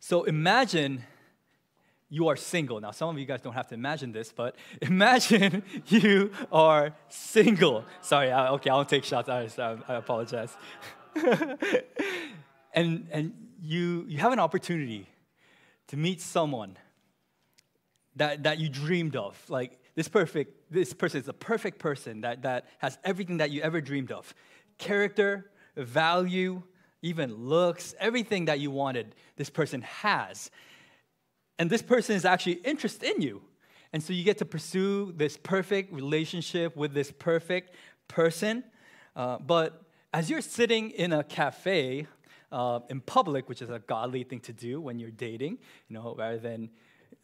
So 0.00 0.24
imagine 0.24 1.04
you 2.08 2.28
are 2.28 2.36
single. 2.36 2.80
Now, 2.80 2.90
some 2.90 3.08
of 3.08 3.18
you 3.18 3.24
guys 3.24 3.40
don't 3.40 3.52
have 3.52 3.68
to 3.68 3.74
imagine 3.74 4.10
this, 4.10 4.32
but 4.32 4.56
imagine 4.82 5.62
you 5.86 6.32
are 6.50 6.94
single. 7.08 7.84
Sorry, 8.00 8.32
I, 8.32 8.50
okay, 8.50 8.70
I'll 8.70 8.84
take 8.84 9.04
shots. 9.04 9.28
I, 9.28 9.48
I 9.88 9.94
apologize. 9.94 10.56
and 12.74 13.06
and 13.10 13.32
you, 13.62 14.04
you 14.08 14.18
have 14.18 14.32
an 14.32 14.38
opportunity 14.38 15.06
to 15.88 15.96
meet 15.96 16.20
someone 16.20 16.76
that, 18.16 18.44
that 18.44 18.58
you 18.58 18.68
dreamed 18.68 19.16
of. 19.16 19.42
Like 19.48 19.78
this 19.94 20.08
perfect, 20.08 20.72
this 20.72 20.92
person 20.92 21.20
is 21.20 21.28
a 21.28 21.32
perfect 21.32 21.78
person 21.78 22.22
that, 22.22 22.42
that 22.42 22.66
has 22.78 22.98
everything 23.04 23.38
that 23.38 23.50
you 23.50 23.60
ever 23.62 23.80
dreamed 23.80 24.12
of. 24.12 24.32
Character, 24.78 25.50
value, 25.76 26.62
even 27.02 27.34
looks, 27.34 27.94
everything 27.98 28.46
that 28.46 28.60
you 28.60 28.70
wanted, 28.70 29.14
this 29.36 29.50
person 29.50 29.82
has. 29.82 30.50
And 31.58 31.70
this 31.70 31.82
person 31.82 32.16
is 32.16 32.24
actually 32.24 32.54
interested 32.54 33.14
in 33.16 33.22
you. 33.22 33.42
And 33.92 34.02
so 34.02 34.12
you 34.12 34.22
get 34.22 34.38
to 34.38 34.44
pursue 34.44 35.12
this 35.16 35.36
perfect 35.36 35.92
relationship 35.92 36.76
with 36.76 36.94
this 36.94 37.10
perfect 37.10 37.74
person. 38.08 38.64
Uh, 39.16 39.38
but 39.38 39.82
as 40.12 40.30
you're 40.30 40.40
sitting 40.40 40.90
in 40.90 41.12
a 41.12 41.24
cafe 41.24 42.06
uh, 42.52 42.80
in 42.88 43.00
public, 43.00 43.48
which 43.48 43.62
is 43.62 43.70
a 43.70 43.78
godly 43.80 44.24
thing 44.24 44.40
to 44.40 44.52
do 44.52 44.80
when 44.80 44.98
you're 44.98 45.10
dating, 45.10 45.58
you 45.88 45.94
know, 45.94 46.14
rather 46.16 46.38
than 46.38 46.70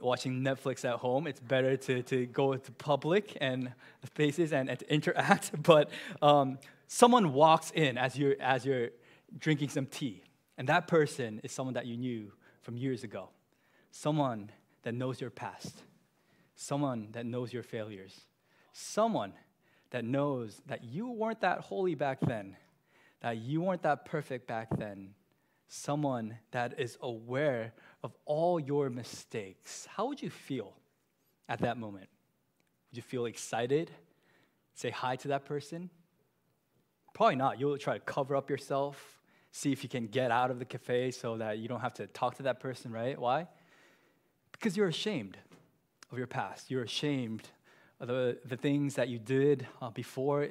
watching 0.01 0.43
Netflix 0.43 0.85
at 0.85 0.97
home, 0.97 1.27
it's 1.27 1.41
better 1.41 1.77
to, 1.77 2.03
to 2.03 2.27
go 2.27 2.55
to 2.55 2.73
public 2.73 3.37
and 3.41 3.73
spaces 4.05 4.53
and, 4.53 4.69
and 4.69 4.79
to 4.79 4.93
interact. 4.93 5.51
But 5.63 5.91
um, 6.21 6.59
someone 6.87 7.33
walks 7.33 7.71
in 7.75 7.97
as 7.97 8.19
you're, 8.19 8.37
as 8.41 8.65
you're 8.67 8.91
drinking 9.39 9.69
some 9.69 9.87
tea, 9.87 10.23
and 10.59 10.69
that 10.69 10.87
person 10.89 11.41
is 11.43 11.53
someone 11.53 11.75
that 11.75 11.87
you 11.87 11.97
knew 11.97 12.33
from 12.63 12.77
years 12.77 13.05
ago, 13.05 13.31
someone 13.91 14.51
that 14.83 14.95
knows 14.95 15.21
your 15.21 15.31
past, 15.31 15.83
someone 16.55 17.09
that 17.13 17.27
knows 17.27 17.53
your 17.53 17.63
failures, 17.63 18.23
someone 18.73 19.33
that 19.91 20.05
knows 20.05 20.61
that 20.67 20.85
you 20.85 21.11
weren't 21.11 21.41
that 21.41 21.61
holy 21.61 21.95
back 21.95 22.21
then, 22.21 22.57
that 23.21 23.37
you 23.37 23.61
weren't 23.61 23.83
that 23.83 24.05
perfect 24.05 24.47
back 24.47 24.69
then, 24.77 25.15
someone 25.69 26.39
that 26.53 26.79
is 26.79 26.97
aware 27.01 27.73
of 28.03 28.15
all 28.25 28.61
your 28.61 28.89
mistakes, 28.91 29.87
how 29.97 30.07
would 30.07 30.23
you 30.23 30.31
feel 30.31 30.75
at 31.49 31.61
that 31.61 31.77
moment? 31.77 32.09
Would 32.91 32.97
you 32.97 33.03
feel 33.03 33.27
excited? 33.27 33.91
Say 34.75 34.91
hi 34.91 35.17
to 35.17 35.29
that 35.29 35.45
person? 35.45 35.91
Probably 37.15 37.37
not. 37.37 37.59
You'll 37.59 37.79
try 37.79 37.95
to 37.95 38.01
cover 38.01 38.37
up 38.37 38.51
yourself, 38.51 39.16
see 39.57 39.73
if 39.73 39.83
you 39.83 39.89
can 39.89 40.07
get 40.07 40.31
out 40.31 40.51
of 40.51 40.59
the 40.59 40.65
cafe 40.65 41.11
so 41.11 41.37
that 41.39 41.59
you 41.59 41.69
don't 41.69 41.81
have 41.81 41.95
to 41.95 42.07
talk 42.09 42.37
to 42.37 42.43
that 42.43 42.61
person, 42.61 42.93
right? 42.93 43.19
Why? 43.19 43.47
Because 44.53 44.77
you're 44.77 44.89
ashamed 44.89 45.37
of 46.13 46.19
your 46.19 46.27
past. 46.27 46.71
You're 46.71 46.85
ashamed 46.85 47.49
of 48.01 48.09
the, 48.09 48.39
the 48.45 48.57
things 48.57 48.95
that 48.95 49.09
you 49.09 49.19
did 49.19 49.67
uh, 49.81 49.91
before 49.91 50.49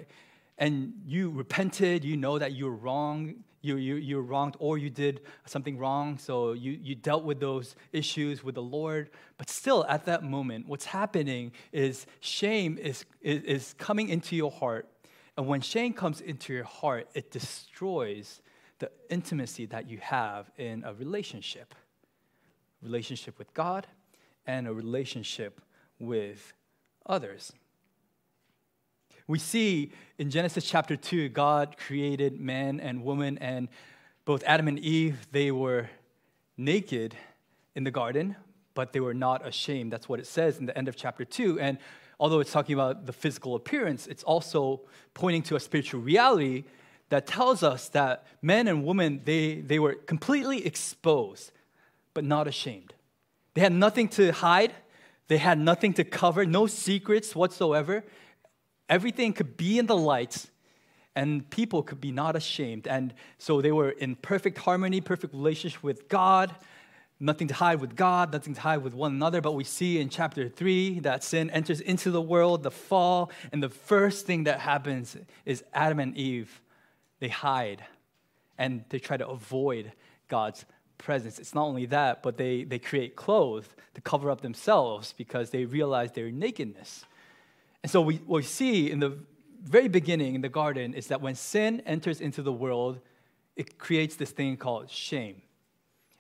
and 0.58 0.94
you 1.06 1.32
repented, 1.32 2.06
you 2.06 2.16
know 2.16 2.40
that 2.40 2.54
you're 2.54 2.72
wrong, 2.72 3.36
you, 3.62 3.78
you, 3.78 3.96
you're 3.96 4.22
wronged, 4.22 4.56
or 4.60 4.78
you 4.78 4.90
did 4.90 5.22
something 5.46 5.78
wrong, 5.78 6.18
so 6.18 6.54
you, 6.54 6.80
you 6.82 6.96
dealt 6.96 7.24
with 7.24 7.40
those 7.40 7.76
issues 7.92 8.44
with 8.44 8.56
the 8.56 8.62
Lord. 8.62 9.10
But 9.38 9.50
still, 9.50 9.86
at 9.90 10.06
that 10.06 10.24
moment, 10.24 10.68
what's 10.68 10.86
happening 10.86 11.52
is 11.74 12.06
shame 12.22 12.78
is, 12.78 13.06
is, 13.22 13.44
is 13.44 13.76
coming 13.78 14.10
into 14.10 14.36
your 14.36 14.52
heart. 14.52 14.88
And 15.36 15.48
when 15.48 15.60
shame 15.60 15.92
comes 15.92 16.22
into 16.22 16.54
your 16.54 16.64
heart, 16.64 17.10
it 17.14 17.32
destroys 17.32 18.40
the 18.80 18.92
intimacy 19.10 19.66
that 19.68 19.90
you 19.90 19.98
have 20.00 20.52
in 20.58 20.84
a 20.84 20.94
relationship 20.94 21.74
relationship 22.86 23.38
with 23.38 23.54
God 23.54 23.88
and 24.46 24.68
a 24.68 24.74
relationship 24.74 25.60
with 26.00 26.54
others. 27.06 27.52
We 29.28 29.40
see 29.40 29.92
in 30.20 30.30
Genesis 30.30 30.66
chapter 30.66 30.96
2, 30.96 31.30
God 31.30 31.78
created 31.78 32.40
man 32.40 32.80
and 32.80 33.04
woman, 33.04 33.40
and 33.40 33.70
both 34.24 34.44
Adam 34.46 34.68
and 34.68 34.78
Eve, 34.78 35.28
they 35.32 35.52
were 35.52 35.90
naked 36.58 37.16
in 37.74 37.84
the 37.84 37.92
garden, 37.92 38.36
but 38.76 38.94
they 38.94 39.00
were 39.00 39.14
not 39.16 39.46
ashamed. 39.48 39.92
That's 39.92 40.08
what 40.08 40.20
it 40.20 40.28
says 40.28 40.60
in 40.60 40.68
the 40.68 40.78
end 40.78 40.88
of 40.88 40.96
chapter 40.96 41.26
2. 41.26 41.60
And 41.60 41.80
although 42.20 42.40
it's 42.40 42.52
talking 42.52 42.74
about 42.76 43.08
the 43.08 43.14
physical 43.14 43.56
appearance, 43.56 44.06
it's 44.06 44.24
also 44.24 44.82
pointing 45.16 45.42
to 45.44 45.56
a 45.56 45.60
spiritual 45.60 46.02
reality 46.02 46.66
that 47.10 47.28
tells 47.28 47.64
us 47.64 47.90
that 47.90 48.26
men 48.42 48.68
and 48.68 48.86
women, 48.86 49.22
they, 49.26 49.56
they 49.56 49.80
were 49.80 49.94
completely 49.94 50.66
exposed, 50.66 51.52
but 52.14 52.24
not 52.24 52.48
ashamed. 52.48 52.94
They 53.54 53.62
had 53.62 53.74
nothing 53.74 54.08
to 54.10 54.32
hide, 54.32 54.74
they 55.28 55.38
had 55.38 55.60
nothing 55.60 55.94
to 55.94 56.04
cover, 56.04 56.46
no 56.46 56.68
secrets 56.68 57.36
whatsoever. 57.36 58.04
Everything 58.88 59.34
could 59.34 59.58
be 59.58 59.80
in 59.80 59.88
the 59.88 59.96
light, 59.98 60.46
and 61.16 61.50
people 61.50 61.82
could 61.82 62.00
be 62.00 62.12
not 62.12 62.36
ashamed. 62.36 62.88
And 62.88 63.14
so 63.38 63.62
they 63.62 63.72
were 63.72 63.90
in 63.90 64.16
perfect 64.16 64.58
harmony, 64.60 65.02
perfect 65.02 65.34
relationship 65.34 65.82
with 65.82 66.08
God, 66.10 66.54
nothing 67.20 67.48
to 67.48 67.54
hide 67.54 67.80
with 67.80 67.96
God, 67.96 68.34
nothing 68.34 68.54
to 68.54 68.62
hide 68.62 68.84
with 68.84 68.94
one 68.94 69.14
another. 69.14 69.42
But 69.42 69.54
we 69.54 69.64
see 69.64 70.00
in 70.00 70.10
chapter 70.10 70.50
three 70.50 71.00
that 71.00 71.24
sin 71.24 71.50
enters 71.50 71.82
into 71.82 72.12
the 72.12 72.22
world, 72.22 72.62
the 72.64 72.72
fall, 72.72 73.32
and 73.52 73.64
the 73.64 73.70
first 73.70 74.26
thing 74.26 74.44
that 74.44 74.60
happens 74.60 75.18
is 75.46 75.64
Adam 75.74 76.00
and 76.00 76.16
Eve, 76.16 76.62
they 77.20 77.30
hide 77.30 77.84
and 78.58 78.84
they 78.90 79.00
try 79.00 79.18
to 79.18 79.28
avoid 79.28 79.92
God's 80.28 80.66
presence. 80.98 81.40
It's 81.40 81.54
not 81.54 81.64
only 81.64 81.86
that, 81.88 82.24
but 82.24 82.38
they, 82.38 82.64
they 82.64 82.80
create 82.80 83.16
clothes 83.16 83.66
to 83.94 84.02
cover 84.02 84.32
up 84.32 84.42
themselves 84.42 85.14
because 85.18 85.50
they 85.50 85.66
realize 85.66 86.12
their 86.12 86.32
nakedness. 86.32 87.06
And 87.84 87.92
so 87.92 88.02
we, 88.02 88.16
what 88.18 88.38
we 88.38 88.44
see 88.44 88.90
in 88.90 89.00
the 89.00 89.18
very 89.62 89.88
beginning 89.88 90.36
in 90.36 90.42
the 90.42 90.50
garden 90.50 90.94
is 90.94 91.08
that 91.08 91.22
when 91.22 91.36
sin 91.36 91.82
enters 91.86 92.22
into 92.22 92.42
the 92.42 92.54
world, 92.54 93.00
it 93.56 93.78
creates 93.78 94.16
this 94.16 94.32
thing 94.32 94.58
called 94.58 94.90
shame. 94.90 95.42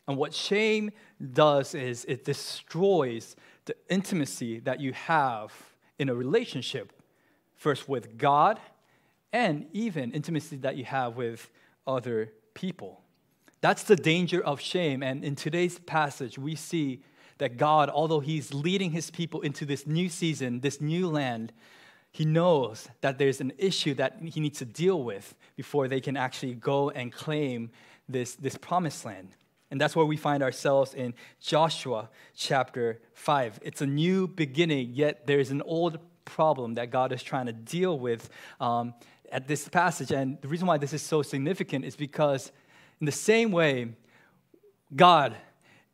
And 0.08 0.18
what 0.18 0.34
shame 0.34 0.92
does 1.34 1.74
is 1.74 2.06
it 2.06 2.26
destroys 2.26 3.36
the 3.66 3.76
intimacy 3.90 4.60
that 4.60 4.80
you 4.80 4.94
have 4.94 5.52
in 5.98 6.10
a 6.10 6.16
relationship, 6.16 6.94
first 7.56 7.90
with 7.90 8.18
God, 8.18 8.60
and 9.36 9.66
even 9.74 10.14
intimacy 10.14 10.56
that 10.56 10.78
you 10.78 10.86
have 10.86 11.18
with 11.18 11.50
other 11.86 12.32
people. 12.54 13.02
That's 13.60 13.84
the 13.84 13.98
danger 13.98 14.42
of 14.42 14.62
shame. 14.62 15.04
And 15.04 15.26
in 15.26 15.36
today's 15.36 15.78
passage, 15.78 16.40
we 16.40 16.56
see 16.56 17.04
that 17.40 17.58
God, 17.58 17.90
although 17.90 18.22
He's 18.22 18.54
leading 18.54 18.92
His 18.92 19.12
people 19.12 19.42
into 19.42 19.66
this 19.66 19.86
new 19.86 20.08
season, 20.08 20.62
this 20.62 20.80
new 20.80 21.10
land, 21.10 21.52
He 22.14 22.24
knows 22.24 22.88
that 23.02 23.18
there's 23.18 23.42
an 23.42 23.52
issue 23.58 23.94
that 23.96 24.22
He 24.24 24.40
needs 24.40 24.60
to 24.60 24.66
deal 24.66 25.04
with 25.04 25.36
before 25.58 25.90
they 25.90 26.00
can 26.00 26.16
actually 26.16 26.54
go 26.54 26.90
and 26.92 27.12
claim 27.12 27.72
this, 28.08 28.36
this 28.36 28.56
promised 28.56 29.04
land. 29.04 29.28
And 29.70 29.82
that's 29.82 29.98
where 29.98 30.06
we 30.06 30.16
find 30.16 30.44
ourselves 30.44 30.94
in 30.94 31.14
Joshua 31.42 32.10
chapter 32.38 33.02
5. 33.16 33.60
It's 33.64 33.82
a 33.82 33.86
new 33.86 34.30
beginning, 34.30 34.92
yet 34.94 35.28
there's 35.28 35.52
an 35.52 35.62
old 35.64 36.00
problem 36.24 36.76
that 36.76 36.90
God 36.90 37.12
is 37.12 37.22
trying 37.22 37.48
to 37.48 37.54
deal 37.54 38.00
with 38.00 38.30
um, 38.62 38.94
at 39.32 39.48
this 39.48 39.68
passage. 39.68 40.12
And 40.12 40.42
the 40.42 40.48
reason 40.48 40.68
why 40.68 40.78
this 40.78 40.94
is 40.94 41.02
so 41.02 41.22
significant 41.22 41.86
is 41.86 41.96
because, 41.96 42.52
in 43.00 43.06
the 43.06 43.12
same 43.12 43.52
way, 43.52 43.90
God 44.96 45.36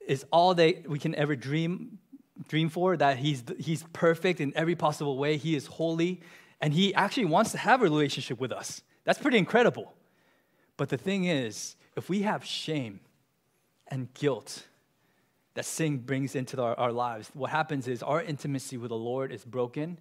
is 0.05 0.25
all 0.31 0.53
that 0.55 0.89
we 0.89 0.99
can 0.99 1.15
ever 1.15 1.35
dream, 1.35 1.99
dream 2.47 2.69
for, 2.69 2.97
that 2.97 3.17
he's, 3.17 3.43
he's 3.59 3.83
perfect 3.93 4.41
in 4.41 4.51
every 4.55 4.75
possible 4.75 5.17
way. 5.17 5.37
He 5.37 5.55
is 5.55 5.67
holy, 5.67 6.21
and 6.59 6.73
He 6.73 6.93
actually 6.93 7.25
wants 7.25 7.51
to 7.51 7.57
have 7.57 7.81
a 7.81 7.83
relationship 7.83 8.39
with 8.39 8.51
us. 8.51 8.81
That's 9.03 9.19
pretty 9.19 9.37
incredible. 9.37 9.93
But 10.77 10.89
the 10.89 10.97
thing 10.97 11.25
is, 11.25 11.75
if 11.95 12.09
we 12.09 12.21
have 12.21 12.45
shame 12.45 12.99
and 13.87 14.13
guilt 14.13 14.67
that 15.53 15.65
sin 15.65 15.97
brings 15.97 16.35
into 16.35 16.61
our, 16.61 16.79
our 16.79 16.91
lives, 16.91 17.29
what 17.33 17.49
happens 17.51 17.87
is 17.87 18.01
our 18.01 18.21
intimacy 18.21 18.77
with 18.77 18.89
the 18.89 18.95
Lord 18.95 19.31
is 19.31 19.43
broken. 19.43 19.99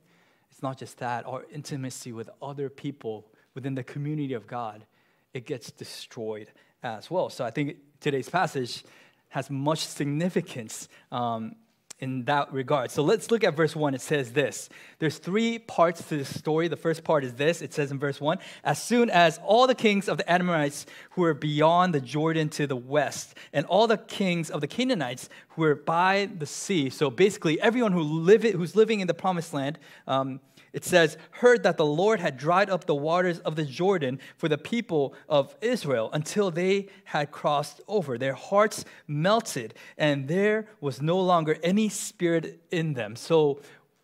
It's 0.51 0.63
not 0.63 0.79
just 0.79 0.99
that, 0.99 1.27
our 1.27 1.45
intimacy 1.53 2.13
with 2.13 2.29
other 2.43 2.69
people 2.69 3.27
within 3.55 3.75
the 3.75 3.83
community 3.83 4.35
of 4.35 4.47
God, 4.47 4.85
it 5.33 5.47
gets 5.47 5.71
destroyed 5.71 6.49
as 6.83 7.11
well. 7.11 7.31
So 7.31 7.45
I 7.45 7.51
think 7.51 7.77
today's 8.01 8.29
passage 8.29 8.85
has 9.29 9.49
much 9.49 9.87
significance 9.87 10.89
um, 11.13 11.55
in 12.01 12.25
that 12.25 12.53
regard. 12.53 12.91
So 12.91 13.03
let's 13.03 13.31
look 13.31 13.45
at 13.45 13.55
verse 13.55 13.77
1. 13.77 13.95
It 13.95 14.01
says 14.01 14.33
this 14.33 14.69
There's 14.99 15.19
three 15.19 15.59
parts 15.59 16.03
to 16.09 16.17
this 16.17 16.37
story. 16.37 16.69
The 16.69 16.77
first 16.77 17.05
part 17.05 17.25
is 17.25 17.35
this 17.35 17.63
it 17.63 17.73
says 17.73 17.91
in 17.91 17.99
verse 17.99 18.21
1 18.21 18.39
As 18.65 18.83
soon 18.83 19.11
as 19.11 19.39
all 19.45 19.67
the 19.67 19.75
kings 19.75 20.09
of 20.09 20.17
the 20.17 20.31
Amorites 20.31 20.87
who 21.11 21.23
were 21.23 21.35
beyond 21.35 21.95
the 21.95 22.01
Jordan 22.01 22.49
to 22.51 22.67
the 22.67 22.77
west, 22.77 23.35
and 23.53 23.67
all 23.67 23.87
the 23.87 23.99
kings 23.99 24.51
of 24.51 24.61
the 24.61 24.67
Canaanites 24.67 25.29
who 25.51 25.63
were 25.63 25.75
by 25.75 26.29
the 26.39 26.47
sea, 26.47 26.91
so 26.91 27.11
basically 27.11 27.61
everyone 27.61 27.93
who 27.93 28.03
live, 28.03 28.43
who's 28.43 28.75
living 28.75 29.01
in 29.01 29.07
the 29.07 29.15
promised 29.15 29.53
land, 29.53 29.79
um, 30.07 30.41
it 30.73 30.85
says, 30.85 31.17
heard 31.33 31.63
that 31.65 31.77
the 31.77 31.87
Lord 31.87 32.21
had 32.21 32.37
dried 32.37 32.71
up 32.71 32.85
the 32.85 32.95
waters 32.95 33.41
of 33.41 33.57
the 33.57 33.65
Jordan 33.65 34.21
for 34.37 34.49
the 34.49 34.59
people 34.59 35.15
of 35.29 35.55
Israel 35.61 36.11
until 36.13 36.51
they 36.51 36.89
had 37.05 37.33
crossed 37.33 37.81
over. 37.89 38.17
Their 38.17 38.35
hearts 38.35 38.85
melted, 39.09 39.75
and 39.99 40.29
there 40.29 40.69
was 40.81 41.03
no 41.03 41.21
longer 41.21 41.57
any 41.63 41.89
spirit 41.89 42.61
in 42.71 42.95
them. 42.95 43.17
So, 43.17 43.61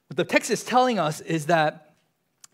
what 0.09 0.17
the 0.17 0.25
text 0.25 0.51
is 0.51 0.65
telling 0.65 0.99
us 0.99 1.21
is 1.21 1.47
that 1.47 1.95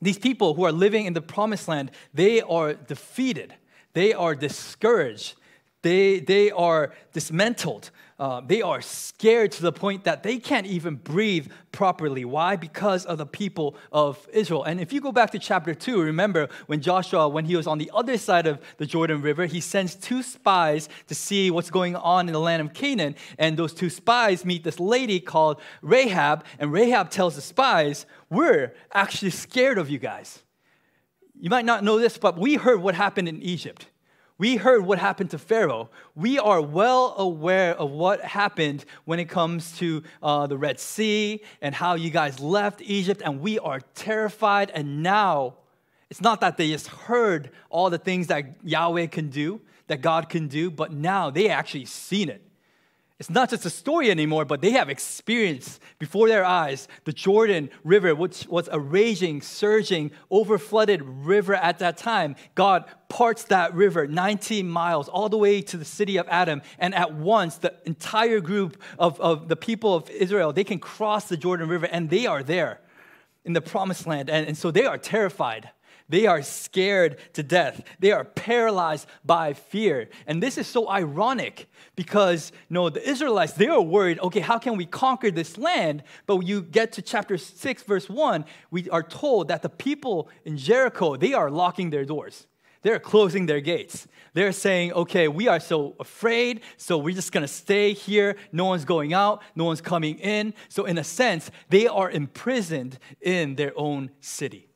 these 0.01 0.19
people 0.19 0.55
who 0.55 0.65
are 0.65 0.73
living 0.73 1.07
in 1.07 1.13
the 1.13 1.23
promised 1.23 1.69
land, 1.69 1.91
they 2.13 2.41
are 2.41 2.75
defeated, 2.75 3.55
they 3.93 4.13
are 4.13 4.35
discouraged, 4.35 5.35
they, 5.83 6.21
they 6.21 6.51
are 6.51 6.93
dismantled. 7.13 7.91
Uh, 8.23 8.41
they 8.41 8.63
are 8.63 8.81
scared 8.81 9.51
to 9.51 9.63
the 9.63 9.73
point 9.73 10.05
that 10.05 10.23
they 10.23 10.39
can't 10.39 10.65
even 10.65 10.95
breathe 10.95 11.49
properly. 11.73 12.25
Why? 12.25 12.55
Because 12.55 13.05
of 13.05 13.19
the 13.19 13.27
people 13.27 13.75
of 13.91 14.29
Israel. 14.33 14.63
And 14.63 14.81
if 14.81 14.93
you 14.93 15.01
go 15.01 15.11
back 15.11 15.33
to 15.33 15.41
chapter 15.41 15.75
2, 15.75 16.01
remember 16.01 16.49
when 16.67 16.81
Joshua, 16.81 17.29
when 17.29 17.47
he 17.47 17.57
was 17.57 17.67
on 17.67 17.79
the 17.79 17.91
other 17.93 18.17
side 18.17 18.47
of 18.47 18.61
the 18.77 18.87
Jordan 18.87 19.23
River, 19.23 19.47
he 19.47 19.61
sends 19.61 19.97
two 19.97 20.23
spies 20.23 20.89
to 21.09 21.17
see 21.17 21.51
what's 21.51 21.69
going 21.69 21.97
on 21.97 22.29
in 22.29 22.33
the 22.33 22.39
land 22.39 22.63
of 22.63 22.73
Canaan. 22.73 23.17
And 23.39 23.57
those 23.57 23.75
two 23.75 23.91
spies 23.91 24.45
meet 24.45 24.63
this 24.63 24.79
lady 24.79 25.19
called 25.19 25.61
Rahab. 25.81 26.45
And 26.61 26.73
Rahab 26.73 27.11
tells 27.11 27.35
the 27.35 27.43
spies, 27.43 28.07
We're 28.31 28.73
actually 28.95 29.33
scared 29.33 29.79
of 29.79 29.91
you 29.91 29.99
guys. 29.99 30.45
You 31.41 31.51
might 31.51 31.65
not 31.65 31.83
know 31.83 31.99
this, 31.99 32.19
but 32.19 32.39
we 32.39 32.55
heard 32.55 32.81
what 32.81 32.95
happened 32.95 33.27
in 33.27 33.43
Egypt. 33.43 33.87
We 34.43 34.57
heard 34.57 34.85
what 34.85 34.99
happened 34.99 35.31
to 35.31 35.39
Pharaoh. 35.39 35.89
We 36.17 36.37
are 36.41 36.61
well 36.61 37.15
aware 37.17 37.77
of 37.77 37.93
what 37.93 38.21
happened 38.23 38.85
when 39.05 39.21
it 39.21 39.27
comes 39.27 39.79
to 39.79 40.03
uh, 40.21 40.49
the 40.49 40.59
Red 40.59 40.81
Sea 40.81 41.43
and 41.61 41.73
how 41.73 41.95
you 41.95 42.11
guys 42.11 42.41
left 42.41 42.83
Egypt, 42.83 43.23
and 43.25 43.41
we 43.41 43.61
are 43.61 43.79
terrified. 43.95 44.73
And 44.75 45.01
now, 45.01 45.59
it's 46.11 46.21
not 46.21 46.41
that 46.41 46.57
they 46.57 46.71
just 46.71 46.89
heard 46.89 47.53
all 47.71 47.89
the 47.89 47.99
things 47.99 48.27
that 48.27 48.57
Yahweh 48.65 49.07
can 49.07 49.31
do, 49.31 49.61
that 49.87 50.01
God 50.01 50.29
can 50.29 50.49
do, 50.49 50.73
but 50.73 50.93
now 50.93 51.31
they 51.31 51.49
actually 51.49 51.85
seen 51.85 52.29
it. 52.29 52.43
It's 53.23 53.31
not 53.31 53.51
just 53.51 53.65
a 53.65 53.71
story 53.71 54.11
anymore, 54.11 54.45
but 54.45 54.63
they 54.63 54.73
have 54.73 54.91
experienced 54.91 55.81
before 56.01 56.27
their 56.27 56.45
eyes 56.45 56.89
the 57.05 57.13
Jordan 57.13 57.71
River, 57.85 58.17
which 58.17 58.49
was 58.49 58.69
a 58.73 58.81
raging, 58.81 59.43
surging, 59.43 60.11
overflooded 60.33 61.03
river 61.05 61.55
at 61.55 61.79
that 61.79 61.97
time. 61.97 62.35
God 62.57 62.85
parts 63.09 63.45
that 63.45 63.75
river 63.75 64.09
19 64.09 64.69
miles 64.69 65.09
all 65.09 65.29
the 65.29 65.39
way 65.39 65.63
to 65.63 65.77
the 65.77 65.85
city 65.85 66.17
of 66.17 66.27
Adam. 66.29 66.63
And 66.81 66.97
at 66.97 67.15
once, 67.15 67.59
the 67.59 67.73
entire 67.85 68.41
group 68.41 68.83
of, 68.99 69.21
of 69.21 69.47
the 69.47 69.55
people 69.55 69.95
of 69.95 70.11
Israel, 70.11 70.53
they 70.53 70.65
can 70.65 70.81
cross 70.81 71.29
the 71.29 71.37
Jordan 71.37 71.69
River 71.69 71.87
and 71.87 72.11
they 72.11 72.27
are 72.27 72.43
there 72.43 72.81
in 73.45 73.53
the 73.53 73.61
promised 73.61 74.05
land. 74.05 74.31
And, 74.31 74.49
and 74.49 74.59
so 74.59 74.73
they 74.73 74.85
are 74.85 74.99
terrified. 74.99 75.71
They 76.13 76.27
are 76.27 76.43
scared 76.43 77.17
to 77.33 77.43
death. 77.43 77.83
They 77.99 78.13
are 78.13 78.23
paralyzed 78.23 79.07
by 79.25 79.55
fear. 79.55 80.11
And 80.27 80.43
this 80.43 80.59
is 80.59 80.67
so 80.67 80.91
ironic 80.91 81.71
because 81.97 82.53
you 82.69 82.75
know, 82.75 82.91
the 82.91 83.03
Israelites, 83.09 83.55
they 83.55 83.69
are 83.69 83.81
worried, 83.81 84.19
okay, 84.21 84.41
how 84.41 84.59
can 84.59 84.77
we 84.77 84.85
conquer 84.85 85.31
this 85.31 85.57
land? 85.57 86.03
But 86.27 86.37
when 86.37 86.47
you 86.47 86.61
get 86.61 86.93
to 86.93 87.03
chapter 87.03 87.39
6, 87.39 87.83
verse 87.85 88.11
1, 88.11 88.45
we 88.71 88.91
are 88.91 89.03
told 89.03 89.49
that 89.49 89.63
the 89.63 89.71
people 89.71 90.29
in 90.45 90.59
Jericho, 90.59 91.17
they 91.17 91.33
are 91.33 91.51
locking 91.51 91.89
their 91.89 92.05
doors. 92.05 92.47
They're 92.83 92.99
closing 92.99 93.47
their 93.47 93.63
gates. 93.63 94.07
They're 94.35 94.53
saying, 94.53 94.93
okay, 94.93 95.29
we 95.29 95.49
are 95.49 95.61
so 95.61 95.97
afraid, 95.99 96.61
so 96.77 96.99
we're 96.99 97.15
just 97.15 97.33
gonna 97.33 97.49
stay 97.49 97.95
here. 97.95 98.37
No 98.53 98.67
one's 98.67 98.85
going 98.85 99.15
out, 99.15 99.43
no 99.55 99.65
one's 99.65 99.81
coming 99.81 100.19
in. 100.19 100.53
So, 100.69 100.85
in 100.85 100.99
a 100.99 101.05
sense, 101.05 101.51
they 101.71 101.87
are 101.87 102.11
imprisoned 102.11 102.99
in 103.23 103.55
their 103.55 103.73
own 103.77 104.11
city 104.21 104.72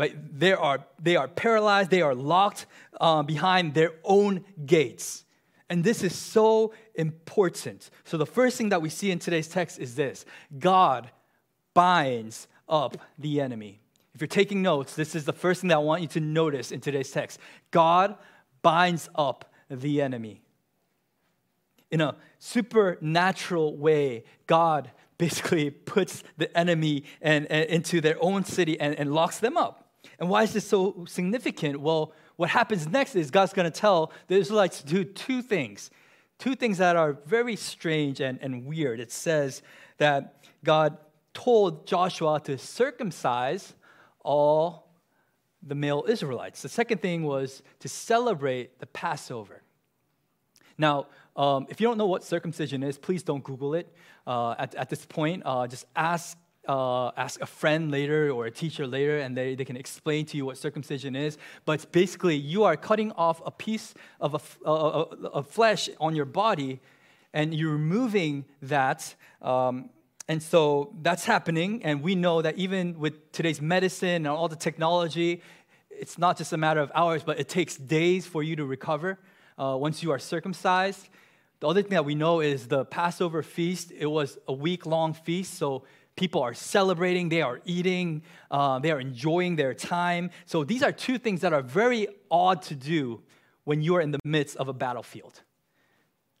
right? 0.00 0.38
They 0.38 0.54
are, 0.54 0.82
they 0.98 1.16
are 1.16 1.28
paralyzed, 1.28 1.90
they 1.90 2.00
are 2.00 2.14
locked 2.14 2.64
uh, 2.98 3.22
behind 3.22 3.74
their 3.74 3.92
own 4.02 4.44
gates. 4.64 5.24
And 5.68 5.84
this 5.84 6.02
is 6.02 6.16
so 6.16 6.72
important. 6.94 7.90
So, 8.04 8.16
the 8.16 8.26
first 8.26 8.56
thing 8.56 8.70
that 8.70 8.80
we 8.80 8.88
see 8.88 9.10
in 9.10 9.18
today's 9.18 9.46
text 9.46 9.78
is 9.78 9.94
this 9.94 10.24
God 10.58 11.10
binds 11.74 12.48
up 12.66 12.96
the 13.18 13.42
enemy. 13.42 13.80
If 14.14 14.22
you're 14.22 14.28
taking 14.28 14.62
notes, 14.62 14.96
this 14.96 15.14
is 15.14 15.26
the 15.26 15.34
first 15.34 15.60
thing 15.60 15.68
that 15.68 15.76
I 15.76 15.78
want 15.78 16.00
you 16.00 16.08
to 16.08 16.20
notice 16.20 16.72
in 16.72 16.80
today's 16.80 17.10
text. 17.10 17.38
God 17.70 18.16
binds 18.62 19.08
up 19.14 19.52
the 19.68 20.00
enemy. 20.00 20.40
In 21.90 22.00
a 22.00 22.16
supernatural 22.38 23.76
way, 23.76 24.24
God 24.46 24.90
basically 25.18 25.70
puts 25.94 26.24
the 26.38 26.56
enemy 26.58 27.04
and, 27.20 27.46
and 27.46 27.66
into 27.66 28.00
their 28.00 28.16
own 28.20 28.44
city 28.44 28.80
and, 28.80 28.94
and 28.98 29.12
locks 29.12 29.38
them 29.38 29.56
up. 29.56 29.79
And 30.18 30.28
why 30.28 30.42
is 30.42 30.52
this 30.52 30.66
so 30.66 31.04
significant? 31.08 31.80
Well, 31.80 32.12
what 32.36 32.50
happens 32.50 32.86
next 32.86 33.16
is 33.16 33.30
God's 33.30 33.52
going 33.52 33.70
to 33.70 33.80
tell 33.80 34.12
the 34.28 34.36
Israelites 34.36 34.80
to 34.80 34.86
do 34.86 35.04
two 35.04 35.42
things. 35.42 35.90
Two 36.38 36.54
things 36.54 36.78
that 36.78 36.96
are 36.96 37.12
very 37.26 37.56
strange 37.56 38.20
and, 38.20 38.38
and 38.40 38.64
weird. 38.64 39.00
It 39.00 39.12
says 39.12 39.62
that 39.98 40.44
God 40.64 40.96
told 41.34 41.86
Joshua 41.86 42.40
to 42.44 42.56
circumcise 42.56 43.74
all 44.22 44.90
the 45.62 45.74
male 45.74 46.04
Israelites. 46.08 46.62
The 46.62 46.68
second 46.68 47.02
thing 47.02 47.24
was 47.24 47.62
to 47.80 47.88
celebrate 47.88 48.78
the 48.78 48.86
Passover. 48.86 49.62
Now, 50.78 51.08
um, 51.36 51.66
if 51.68 51.80
you 51.80 51.86
don't 51.86 51.98
know 51.98 52.06
what 52.06 52.24
circumcision 52.24 52.82
is, 52.82 52.96
please 52.96 53.22
don't 53.22 53.44
Google 53.44 53.74
it 53.74 53.94
uh, 54.26 54.54
at, 54.58 54.74
at 54.74 54.88
this 54.88 55.04
point. 55.04 55.42
Uh, 55.44 55.66
just 55.66 55.84
ask 55.94 56.38
uh, 56.70 57.10
ask 57.16 57.40
a 57.40 57.46
friend 57.46 57.90
later 57.90 58.30
or 58.30 58.46
a 58.46 58.50
teacher 58.50 58.86
later, 58.86 59.18
and 59.18 59.36
they, 59.36 59.56
they 59.56 59.64
can 59.64 59.76
explain 59.76 60.24
to 60.24 60.36
you 60.36 60.46
what 60.46 60.56
circumcision 60.56 61.16
is. 61.16 61.36
But 61.64 61.90
basically, 61.90 62.36
you 62.36 62.62
are 62.62 62.76
cutting 62.76 63.10
off 63.12 63.42
a 63.44 63.50
piece 63.50 63.92
of, 64.20 64.30
a, 64.64 65.42
flesh 65.42 65.90
on 65.98 66.14
your 66.14 66.26
body, 66.26 66.78
and 67.32 67.52
you're 67.52 67.72
removing 67.72 68.44
that. 68.62 69.16
Um, 69.42 69.90
and 70.28 70.40
so 70.40 70.94
that's 71.02 71.24
happening, 71.24 71.82
and 71.82 72.02
we 72.02 72.14
know 72.14 72.40
that 72.40 72.56
even 72.56 73.00
with 73.00 73.32
today's 73.32 73.60
medicine 73.60 74.26
and 74.26 74.28
all 74.28 74.46
the 74.46 74.62
technology, 74.68 75.42
it's 75.90 76.18
not 76.18 76.38
just 76.38 76.52
a 76.52 76.56
matter 76.56 76.80
of 76.80 76.92
hours, 76.94 77.24
but 77.24 77.40
it 77.40 77.48
takes 77.48 77.76
days 77.76 78.26
for 78.26 78.44
you 78.44 78.54
to 78.54 78.64
recover 78.64 79.18
uh, 79.58 79.76
once 79.76 80.04
you 80.04 80.12
are 80.12 80.20
circumcised. 80.20 81.08
The 81.58 81.68
other 81.68 81.82
thing 81.82 81.90
that 81.90 82.04
we 82.04 82.14
know 82.14 82.40
is 82.40 82.68
the 82.68 82.84
Passover 82.84 83.42
feast, 83.42 83.90
it 83.90 84.06
was 84.06 84.38
a 84.46 84.52
week 84.52 84.86
long 84.86 85.14
feast, 85.14 85.54
so 85.54 85.82
People 86.20 86.42
are 86.42 86.52
celebrating, 86.52 87.30
they 87.30 87.40
are 87.40 87.62
eating, 87.64 88.20
uh, 88.50 88.78
they 88.78 88.90
are 88.90 89.00
enjoying 89.00 89.56
their 89.56 89.72
time. 89.72 90.28
So 90.44 90.64
these 90.64 90.82
are 90.82 90.92
two 90.92 91.16
things 91.16 91.40
that 91.40 91.54
are 91.54 91.62
very 91.62 92.08
odd 92.30 92.60
to 92.64 92.74
do 92.74 93.22
when 93.64 93.80
you 93.80 93.96
are 93.96 94.02
in 94.02 94.10
the 94.10 94.18
midst 94.22 94.58
of 94.58 94.68
a 94.68 94.74
battlefield. 94.74 95.40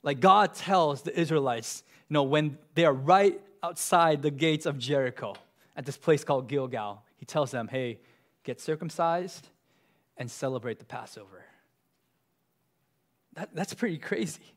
Like 0.02 0.20
God 0.20 0.52
tells 0.52 1.00
the 1.00 1.18
Israelites, 1.18 1.82
you 2.10 2.12
know, 2.12 2.24
when 2.24 2.58
they 2.74 2.84
are 2.84 2.92
right 2.92 3.40
outside 3.62 4.20
the 4.20 4.30
gates 4.30 4.66
of 4.66 4.76
Jericho 4.76 5.34
at 5.74 5.86
this 5.86 5.96
place 5.96 6.24
called 6.24 6.46
Gilgal, 6.46 7.02
He 7.16 7.24
tells 7.24 7.50
them, 7.50 7.66
hey, 7.66 8.00
get 8.44 8.60
circumcised 8.60 9.48
and 10.18 10.30
celebrate 10.30 10.78
the 10.78 10.84
Passover. 10.84 11.42
That, 13.32 13.48
that's 13.54 13.72
pretty 13.72 13.96
crazy. 13.96 14.54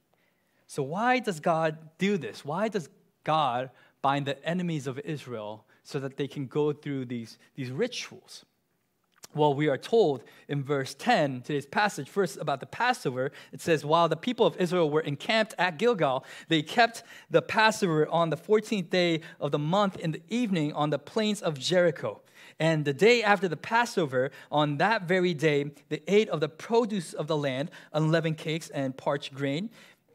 So, 0.67 0.83
why 0.83 1.19
does 1.19 1.39
God 1.39 1.77
do 1.97 2.17
this? 2.17 2.43
Why 2.43 2.67
does 2.67 2.89
God 3.23 3.69
bind 4.03 4.27
the 4.27 4.45
enemies 4.47 4.85
of 4.85 4.99
Israel 4.99 5.65
so 5.81 5.99
that 5.99 6.17
they 6.17 6.27
can 6.27 6.45
go 6.45 6.71
through 6.71 7.05
these, 7.05 7.39
these 7.55 7.71
rituals. 7.71 8.45
Well, 9.33 9.55
we 9.55 9.67
are 9.67 9.79
told 9.79 10.23
in 10.47 10.63
verse 10.63 10.93
10, 10.93 11.41
today's 11.41 11.65
passage, 11.65 12.07
first 12.07 12.37
about 12.37 12.59
the 12.59 12.67
Passover, 12.67 13.31
it 13.51 13.61
says, 13.61 13.83
While 13.83 14.07
the 14.07 14.15
people 14.15 14.45
of 14.45 14.55
Israel 14.57 14.91
were 14.91 15.01
encamped 15.01 15.55
at 15.57 15.79
Gilgal, 15.79 16.23
they 16.49 16.61
kept 16.61 17.01
the 17.31 17.41
Passover 17.41 18.07
on 18.09 18.29
the 18.29 18.37
14th 18.37 18.91
day 18.91 19.21
of 19.39 19.51
the 19.51 19.57
month 19.57 19.97
in 19.97 20.11
the 20.11 20.21
evening 20.29 20.71
on 20.73 20.91
the 20.91 20.99
plains 20.99 21.41
of 21.41 21.57
Jericho. 21.57 22.21
And 22.59 22.85
the 22.85 22.93
day 22.93 23.23
after 23.23 23.47
the 23.47 23.57
Passover, 23.57 24.29
on 24.51 24.77
that 24.77 25.07
very 25.07 25.33
day, 25.33 25.71
they 25.89 26.01
ate 26.07 26.29
of 26.29 26.39
the 26.39 26.49
produce 26.49 27.13
of 27.13 27.25
the 27.25 27.37
land, 27.37 27.71
unleavened 27.91 28.37
cakes 28.37 28.69
and 28.69 28.95
parched 28.95 29.33
grain, 29.33 29.71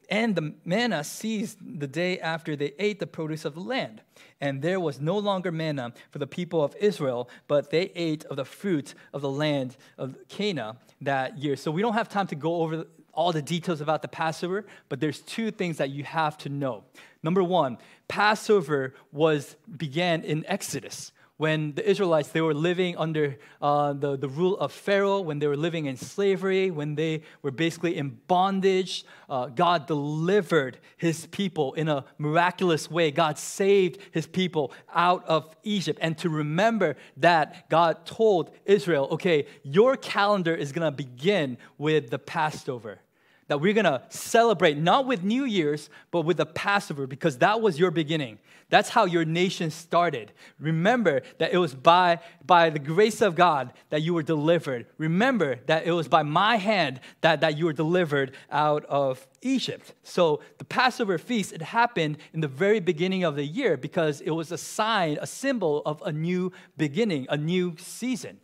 and 0.09 0.35
the 0.35 0.55
manna 0.65 1.05
ceased 1.05 1.59
the 1.61 1.87
day 1.87 2.19
after 2.19 2.57
they 2.57 2.73
ate 2.79 2.99
the 2.99 3.07
produce 3.07 3.45
of 3.45 3.55
the 3.55 3.61
land. 3.61 4.01
And 4.41 4.63
there 4.63 4.81
was 4.81 5.01
no 5.01 5.19
longer 5.19 5.53
manna 5.53 5.93
for 6.11 6.19
the 6.19 6.27
people 6.27 6.63
of 6.65 6.75
Israel, 6.77 7.29
but 7.47 7.71
they 7.71 7.93
ate 7.95 8.25
of 8.27 8.37
the 8.37 8.45
fruit 8.45 8.95
of 9.13 9.21
the 9.21 9.31
land 9.31 9.77
of 9.99 10.17
Canaan 10.29 10.77
that 11.03 11.39
year. 11.39 11.57
So 11.57 11.71
we 11.71 11.83
don't 11.83 11.95
have 11.95 12.09
time 12.09 12.27
to 12.29 12.37
go 12.37 12.63
over 12.63 12.87
all 13.13 13.33
the 13.33 13.43
details 13.43 13.81
about 13.81 14.01
the 14.01 14.09
Passover, 14.09 14.65
but 14.89 15.01
there's 15.01 15.21
two 15.21 15.51
things 15.51 15.77
that 15.79 15.91
you 15.91 16.05
have 16.05 16.39
to 16.39 16.49
know. 16.49 16.85
Number 17.23 17.43
one, 17.43 17.79
Passover 18.07 18.95
was 19.13 19.57
began 19.77 20.23
in 20.23 20.47
Exodus 20.47 21.13
when 21.39 21.73
the 21.75 21.89
Israelites 21.89 22.29
they 22.29 22.41
were 22.41 22.53
living 22.53 22.97
under 22.97 23.39
uh, 23.63 23.93
the, 23.93 24.17
the 24.17 24.29
rule 24.29 24.59
of 24.59 24.73
Pharaoh, 24.73 25.21
when 25.21 25.39
they 25.39 25.47
were 25.47 25.57
living 25.57 25.87
in 25.87 25.97
slavery, 25.97 26.71
when 26.71 26.97
they 26.97 27.23
were 27.43 27.53
basically 27.53 27.97
in 27.97 28.19
bondage, 28.27 29.05
uh, 29.31 29.47
God 29.47 29.87
delivered 29.87 30.79
his 30.97 31.27
people 31.27 31.75
in 31.75 31.89
a 31.89 32.05
miraculous 32.19 32.91
way. 32.91 33.11
God 33.11 33.39
saved 33.39 33.99
his 34.11 34.27
people 34.27 34.73
out 34.93 35.25
of 35.27 35.55
Egypt. 35.63 35.99
And 36.03 36.19
to 36.19 36.29
remember 36.29 36.97
that, 37.17 37.71
God 37.71 38.05
told 38.05 38.51
Israel, 38.65 39.09
okay, 39.13 39.47
your 39.63 39.97
calendar 39.97 40.55
is 40.55 40.73
going 40.73 40.87
to 40.87 40.97
begin 40.97 41.57
with 41.79 42.11
the 42.11 42.19
Passover 42.19 43.01
that 43.49 43.61
we're 43.61 43.73
gonna 43.73 44.03
celebrate 44.09 44.79
not 44.79 45.07
with 45.07 45.25
New 45.25 45.45
Year's, 45.45 45.91
but 46.11 46.23
with 46.23 46.37
the 46.37 46.47
Passover, 46.47 47.07
because 47.07 47.39
that 47.39 47.61
was 47.61 47.79
your 47.79 47.91
beginning. 47.91 48.39
That's 48.71 48.91
how 48.91 49.07
your 49.07 49.25
nation 49.25 49.71
started. 49.71 50.33
Remember 50.61 51.23
that 51.39 51.53
it 51.53 51.59
was 51.59 51.75
by, 51.75 52.21
by 52.45 52.69
the 52.69 52.79
grace 52.79 53.23
of 53.23 53.35
God 53.35 53.73
that 53.89 54.03
you 54.03 54.13
were 54.13 54.23
delivered. 54.23 54.87
Remember 54.99 55.59
that 55.67 55.87
it 55.87 55.93
was 55.93 56.07
by 56.07 56.23
my 56.23 56.57
hand 56.57 57.01
that, 57.23 57.41
that 57.41 57.57
you 57.57 57.65
were 57.65 57.73
delivered 57.73 58.33
out 58.51 58.85
of 58.85 59.27
Egypt. 59.41 59.95
So 60.03 60.41
the 60.59 60.67
Passover 60.67 61.17
feast, 61.17 61.55
it 61.55 61.63
happened 61.63 62.19
in 62.35 62.43
the 62.43 62.49
very 62.49 62.81
beginning 62.81 63.25
of 63.25 63.37
the 63.37 63.45
year 63.45 63.79
because 63.79 64.21
it 64.21 64.31
was 64.31 64.53
a 64.53 64.59
sign, 64.59 65.17
a 65.19 65.27
symbol 65.27 65.83
of 65.87 66.03
a 66.03 66.13
new 66.13 66.53
beginning, 66.77 67.27
a 67.31 67.39
new 67.39 67.75
season. 67.79 68.39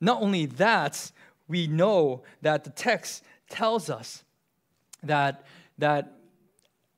Not 0.00 0.22
only 0.22 0.46
that, 0.46 1.10
we 1.48 1.66
know 1.66 2.22
that 2.42 2.62
the 2.62 2.70
text 2.70 3.24
tells 3.50 3.90
us 3.90 4.24
that, 5.02 5.44
that 5.78 6.12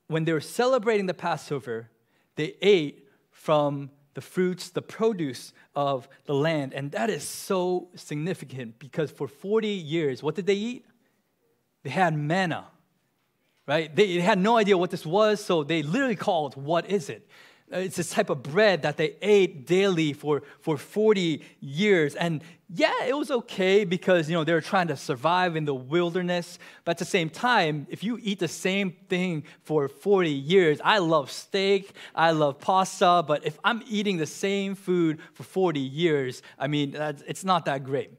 when 0.07 0.25
they 0.25 0.33
were 0.33 0.41
celebrating 0.41 1.07
the 1.07 1.15
Passover, 1.15 1.91
they 2.37 2.55
ate 2.61 3.09
from 3.31 3.91
the 4.15 4.21
fruits, 4.21 4.71
the 4.71 4.83
produce 4.83 5.53
of 5.75 6.09
the 6.27 6.35
land. 6.35 6.75
And 6.75 6.93
that 6.93 7.11
is 7.11 7.27
so 7.27 7.89
significant 7.95 8.79
because 8.79 9.11
for 9.11 9.27
40 9.27 9.69
years, 9.69 10.23
what 10.23 10.35
did 10.35 10.47
they 10.47 10.55
eat? 10.55 10.85
They 11.83 11.91
had 11.91 12.17
manna, 12.17 12.67
right? 13.67 13.95
They 13.95 14.21
had 14.21 14.39
no 14.39 14.57
idea 14.57 14.77
what 14.77 14.91
this 14.91 15.07
was, 15.07 15.45
so 15.45 15.65
they 15.65 15.83
literally 15.83 16.17
called, 16.17 16.55
What 16.55 16.89
is 16.89 17.09
it? 17.09 17.29
Uh, 17.73 17.79
it's 17.79 17.97
this 17.97 18.11
type 18.11 18.29
of 18.29 18.43
bread 18.43 18.83
that 18.83 18.97
they 18.97 19.17
ate 19.23 19.67
daily 19.67 20.13
for, 20.13 20.43
for 20.61 20.77
40 20.77 21.43
years. 21.61 22.15
And 22.15 22.43
yeah, 22.75 23.05
it 23.07 23.17
was 23.17 23.31
okay 23.31 23.85
because, 23.85 24.29
you 24.29 24.37
know, 24.37 24.45
they 24.45 24.53
were 24.53 24.61
trying 24.61 24.89
to 24.89 24.97
survive 24.97 25.57
in 25.57 25.65
the 25.65 25.75
wilderness. 25.75 26.59
But 26.85 26.93
at 26.93 26.99
the 26.99 27.05
same 27.05 27.31
time, 27.31 27.87
if 27.91 28.05
you 28.05 28.19
eat 28.23 28.39
the 28.41 28.49
same 28.49 28.93
thing 29.09 29.45
for 29.63 29.89
40 29.89 30.31
years, 30.31 30.81
I 30.85 30.99
love 30.99 31.31
steak, 31.31 31.93
I 32.15 32.33
love 32.33 32.61
pasta, 32.61 33.25
but 33.27 33.47
if 33.47 33.59
I'm 33.65 33.83
eating 33.89 34.19
the 34.19 34.27
same 34.27 34.75
food 34.75 35.21
for 35.33 35.43
40 35.43 35.81
years, 35.81 36.43
I 36.59 36.67
mean, 36.67 36.95
it's 37.27 37.45
not 37.45 37.65
that 37.67 37.85
great. 37.85 38.11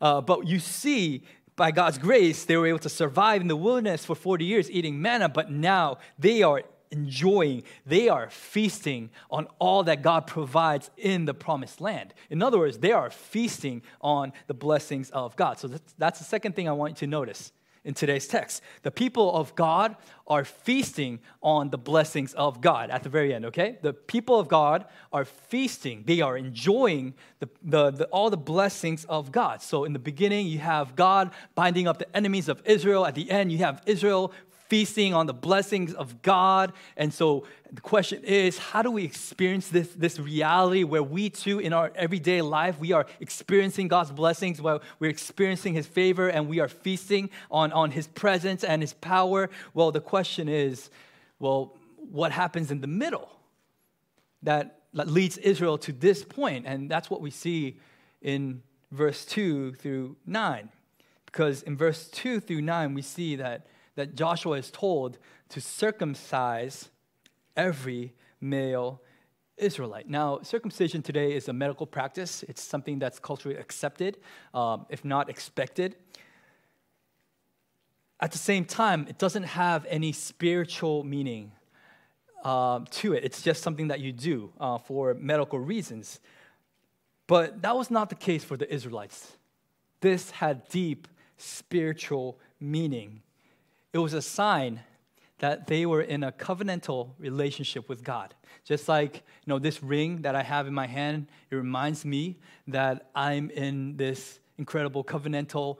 Uh, 0.00 0.20
but 0.20 0.46
you 0.46 0.58
see, 0.58 1.24
by 1.54 1.70
God's 1.70 1.98
grace, 1.98 2.44
they 2.44 2.56
were 2.56 2.66
able 2.66 2.78
to 2.80 2.88
survive 2.88 3.40
in 3.40 3.48
the 3.48 3.56
wilderness 3.56 4.04
for 4.04 4.14
40 4.14 4.44
years 4.44 4.70
eating 4.70 5.00
manna, 5.00 5.28
but 5.28 5.50
now 5.50 5.98
they 6.18 6.42
are 6.42 6.62
enjoying, 6.92 7.64
they 7.84 8.08
are 8.08 8.30
feasting 8.30 9.10
on 9.30 9.48
all 9.58 9.82
that 9.84 10.02
God 10.02 10.26
provides 10.26 10.90
in 10.96 11.24
the 11.24 11.34
promised 11.34 11.80
land. 11.80 12.14
In 12.30 12.42
other 12.42 12.58
words, 12.58 12.78
they 12.78 12.92
are 12.92 13.10
feasting 13.10 13.82
on 14.00 14.32
the 14.46 14.54
blessings 14.54 15.10
of 15.10 15.34
God. 15.34 15.58
So 15.58 15.68
that's, 15.98 16.18
the 16.18 16.24
second 16.24 16.54
thing 16.54 16.68
I 16.68 16.72
want 16.72 16.92
you 16.92 17.06
to 17.06 17.10
notice 17.10 17.52
in 17.84 17.94
today's 17.94 18.28
text. 18.28 18.62
The 18.82 18.92
people 18.92 19.34
of 19.34 19.56
God 19.56 19.96
are 20.28 20.44
feasting 20.44 21.18
on 21.42 21.70
the 21.70 21.78
blessings 21.78 22.32
of 22.34 22.60
God 22.60 22.90
at 22.90 23.02
the 23.02 23.08
very 23.08 23.34
end, 23.34 23.46
okay? 23.46 23.78
The 23.82 23.92
people 23.92 24.38
of 24.38 24.46
God 24.46 24.84
are 25.12 25.24
feasting, 25.24 26.04
they 26.06 26.20
are 26.20 26.36
enjoying 26.36 27.14
the, 27.40 27.48
the, 27.62 27.90
the, 27.90 28.04
all 28.06 28.30
the 28.30 28.36
blessings 28.36 29.04
of 29.06 29.32
God. 29.32 29.62
So 29.62 29.84
in 29.84 29.92
the 29.92 29.98
beginning, 29.98 30.46
you 30.46 30.60
have 30.60 30.94
God 30.94 31.32
binding 31.56 31.88
up 31.88 31.98
the 31.98 32.16
enemies 32.16 32.48
of 32.48 32.62
Israel. 32.64 33.04
At 33.04 33.16
the 33.16 33.28
end, 33.30 33.50
you 33.50 33.58
have 33.58 33.82
Israel 33.86 34.32
feasting 34.72 35.12
on 35.12 35.26
the 35.26 35.34
blessings 35.34 35.92
of 35.92 36.22
God. 36.22 36.72
And 36.96 37.12
so 37.12 37.44
the 37.70 37.82
question 37.82 38.24
is, 38.24 38.56
how 38.56 38.80
do 38.80 38.90
we 38.90 39.04
experience 39.04 39.68
this, 39.68 39.88
this 39.88 40.18
reality 40.18 40.82
where 40.82 41.02
we 41.02 41.28
too, 41.28 41.58
in 41.58 41.74
our 41.74 41.92
everyday 41.94 42.40
life, 42.40 42.80
we 42.80 42.92
are 42.92 43.04
experiencing 43.20 43.88
God's 43.88 44.12
blessings, 44.12 44.62
where 44.62 44.80
we're 44.98 45.10
experiencing 45.10 45.74
His 45.74 45.86
favor 45.86 46.30
and 46.30 46.48
we 46.48 46.58
are 46.58 46.68
feasting 46.68 47.28
on, 47.50 47.70
on 47.72 47.90
His 47.90 48.06
presence 48.06 48.64
and 48.64 48.80
His 48.80 48.94
power? 48.94 49.50
Well, 49.74 49.92
the 49.92 50.00
question 50.00 50.48
is, 50.48 50.88
well, 51.38 51.76
what 52.10 52.32
happens 52.32 52.70
in 52.70 52.80
the 52.80 52.86
middle 52.86 53.28
that, 54.42 54.84
that 54.94 55.06
leads 55.06 55.36
Israel 55.36 55.76
to 55.76 55.92
this 55.92 56.24
point? 56.24 56.64
And 56.66 56.90
that's 56.90 57.10
what 57.10 57.20
we 57.20 57.30
see 57.30 57.78
in 58.22 58.62
verse 58.90 59.26
2 59.26 59.74
through 59.74 60.16
9. 60.24 60.70
Because 61.26 61.62
in 61.62 61.76
verse 61.76 62.08
2 62.08 62.40
through 62.40 62.62
9, 62.62 62.94
we 62.94 63.02
see 63.02 63.36
that 63.36 63.66
that 63.94 64.14
Joshua 64.14 64.56
is 64.58 64.70
told 64.70 65.18
to 65.50 65.60
circumcise 65.60 66.88
every 67.56 68.14
male 68.40 69.00
Israelite. 69.56 70.08
Now, 70.08 70.40
circumcision 70.42 71.02
today 71.02 71.34
is 71.34 71.48
a 71.48 71.52
medical 71.52 71.86
practice, 71.86 72.42
it's 72.48 72.62
something 72.62 72.98
that's 72.98 73.18
culturally 73.18 73.56
accepted, 73.56 74.18
um, 74.54 74.86
if 74.88 75.04
not 75.04 75.28
expected. 75.28 75.96
At 78.20 78.32
the 78.32 78.38
same 78.38 78.64
time, 78.64 79.06
it 79.08 79.18
doesn't 79.18 79.42
have 79.44 79.84
any 79.88 80.12
spiritual 80.12 81.04
meaning 81.04 81.52
uh, 82.44 82.80
to 82.90 83.12
it. 83.14 83.24
It's 83.24 83.42
just 83.42 83.62
something 83.62 83.88
that 83.88 84.00
you 84.00 84.12
do 84.12 84.52
uh, 84.60 84.78
for 84.78 85.14
medical 85.14 85.58
reasons. 85.58 86.20
But 87.26 87.62
that 87.62 87.76
was 87.76 87.90
not 87.90 88.10
the 88.10 88.14
case 88.14 88.44
for 88.44 88.56
the 88.56 88.72
Israelites. 88.72 89.36
This 90.00 90.30
had 90.30 90.68
deep 90.68 91.08
spiritual 91.36 92.38
meaning 92.60 93.22
it 93.92 93.98
was 93.98 94.14
a 94.14 94.22
sign 94.22 94.80
that 95.38 95.66
they 95.66 95.84
were 95.84 96.02
in 96.02 96.22
a 96.22 96.32
covenantal 96.32 97.10
relationship 97.18 97.88
with 97.88 98.04
God. 98.04 98.34
Just 98.64 98.88
like, 98.88 99.16
you 99.16 99.48
know, 99.48 99.58
this 99.58 99.82
ring 99.82 100.22
that 100.22 100.36
I 100.36 100.42
have 100.42 100.68
in 100.68 100.74
my 100.74 100.86
hand, 100.86 101.26
it 101.50 101.56
reminds 101.56 102.04
me 102.04 102.38
that 102.68 103.10
I'm 103.14 103.50
in 103.50 103.96
this 103.96 104.38
incredible 104.56 105.02
covenantal 105.02 105.78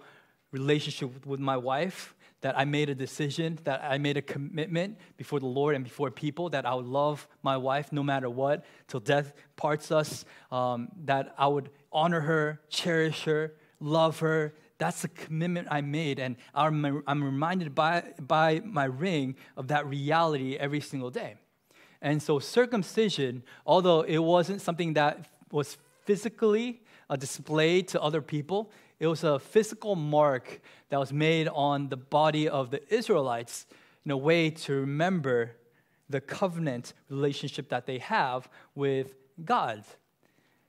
relationship 0.51 1.25
with 1.25 1.39
my 1.39 1.57
wife, 1.57 2.15
that 2.41 2.59
I 2.59 2.65
made 2.65 2.91
a 2.91 2.95
decision, 2.95 3.59
that 3.63 3.83
I 3.85 3.99
made 3.99 4.17
a 4.17 4.23
commitment 4.23 4.99
before 5.17 5.39
the 5.39 5.47
Lord 5.47 5.77
and 5.77 5.85
before 5.85 6.11
people 6.11 6.51
that 6.51 6.67
I 6.67 6.75
would 6.75 6.87
love 6.87 7.29
my 7.43 7.57
wife 7.57 7.93
no 7.93 8.03
matter 8.03 8.29
what, 8.29 8.65
till 8.89 8.99
death 8.99 9.33
parts 9.55 9.93
us, 9.93 10.25
um, 10.51 10.89
that 11.05 11.35
I 11.39 11.47
would 11.47 11.71
honor 11.93 12.21
her, 12.21 12.61
cherish 12.69 13.23
her, 13.25 13.55
love 13.79 14.19
her, 14.19 14.55
that's 14.83 15.03
the 15.03 15.09
commitment 15.09 15.69
I 15.71 15.81
made. 15.81 16.19
And 16.19 16.35
I'm, 16.53 16.85
reminded 17.07 17.73
by, 17.73 18.03
by 18.21 18.61
my 18.65 18.87
ring 18.87 19.37
of 19.57 19.69
that 19.69 19.87
reality 19.87 20.57
every 20.57 20.81
single 20.81 21.11
day. 21.11 21.37
And 22.01 22.21
so, 22.21 22.41
circumcision, 22.41 23.45
although 23.65 24.01
it 24.01 24.19
wasn't 24.19 24.61
something 24.61 24.95
that 24.95 25.29
was 25.53 25.79
physically 26.05 26.83
uh, 27.09 27.15
displayed 27.15 27.87
to 27.89 28.03
other 28.03 28.21
people, 28.21 28.73
it 28.99 29.07
was 29.07 29.23
a 29.23 29.39
physical 29.39 29.95
mark 29.95 30.61
that 30.89 30.99
was 30.99 31.13
made 31.13 31.47
on 31.47 31.89
the 31.89 31.97
body 31.97 32.49
of 32.49 32.73
the 32.73 32.83
Israelites 32.93 33.67
in 34.05 34.11
a 34.11 34.17
way 34.17 34.51
to 34.51 34.73
remember 34.75 35.53
the 36.11 36.21
covenant 36.21 36.93
relationship 37.09 37.69
that 37.69 37.87
they 37.87 37.99
have 37.99 38.49
with 38.75 39.15
God. 39.45 39.85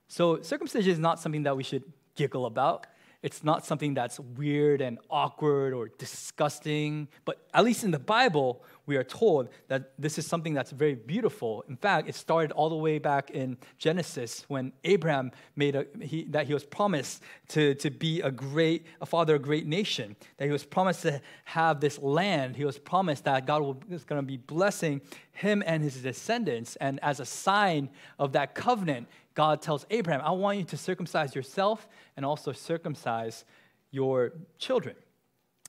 So, 0.06 0.40
circumcision 0.40 0.92
is 0.92 1.00
not 1.00 1.18
something 1.18 1.42
that 1.42 1.56
we 1.56 1.64
should 1.64 1.82
giggle 2.14 2.46
about. 2.46 2.86
It's 3.24 3.42
not 3.42 3.64
something 3.64 3.94
that's 3.94 4.20
weird 4.20 4.82
and 4.82 4.98
awkward 5.08 5.72
or 5.72 5.88
disgusting, 5.96 7.08
but 7.24 7.38
at 7.54 7.64
least 7.64 7.82
in 7.82 7.90
the 7.90 7.98
Bible, 7.98 8.62
we 8.84 8.98
are 8.98 9.02
told 9.02 9.48
that 9.68 9.92
this 9.98 10.18
is 10.18 10.26
something 10.26 10.52
that's 10.52 10.72
very 10.72 10.94
beautiful. 10.94 11.64
In 11.66 11.78
fact, 11.78 12.06
it 12.06 12.16
started 12.16 12.52
all 12.52 12.68
the 12.68 12.76
way 12.76 12.98
back 12.98 13.30
in 13.30 13.56
Genesis 13.78 14.44
when 14.48 14.74
Abraham 14.84 15.32
made 15.56 15.74
a, 15.74 15.86
he, 16.02 16.24
that 16.24 16.46
he 16.46 16.52
was 16.52 16.64
promised 16.64 17.22
to, 17.48 17.74
to 17.76 17.88
be 17.88 18.20
a 18.20 18.30
great, 18.30 18.84
a 19.00 19.06
father 19.06 19.36
a 19.36 19.38
great 19.38 19.66
nation, 19.66 20.16
that 20.36 20.44
he 20.44 20.50
was 20.52 20.64
promised 20.64 21.00
to 21.02 21.18
have 21.46 21.80
this 21.80 21.98
land. 21.98 22.56
He 22.56 22.66
was 22.66 22.78
promised 22.78 23.24
that 23.24 23.46
God 23.46 23.88
was 23.88 24.04
going 24.04 24.20
to 24.20 24.26
be 24.26 24.36
blessing 24.36 25.00
him 25.32 25.62
and 25.64 25.82
his 25.82 25.96
descendants. 26.02 26.76
And 26.76 27.00
as 27.02 27.20
a 27.20 27.24
sign 27.24 27.88
of 28.18 28.32
that 28.32 28.54
covenant, 28.54 29.08
God 29.34 29.60
tells 29.60 29.84
Abraham, 29.90 30.20
I 30.24 30.30
want 30.30 30.58
you 30.58 30.64
to 30.64 30.76
circumcise 30.76 31.34
yourself 31.34 31.88
and 32.16 32.24
also 32.24 32.52
circumcise 32.52 33.44
your 33.90 34.32
children. 34.58 34.96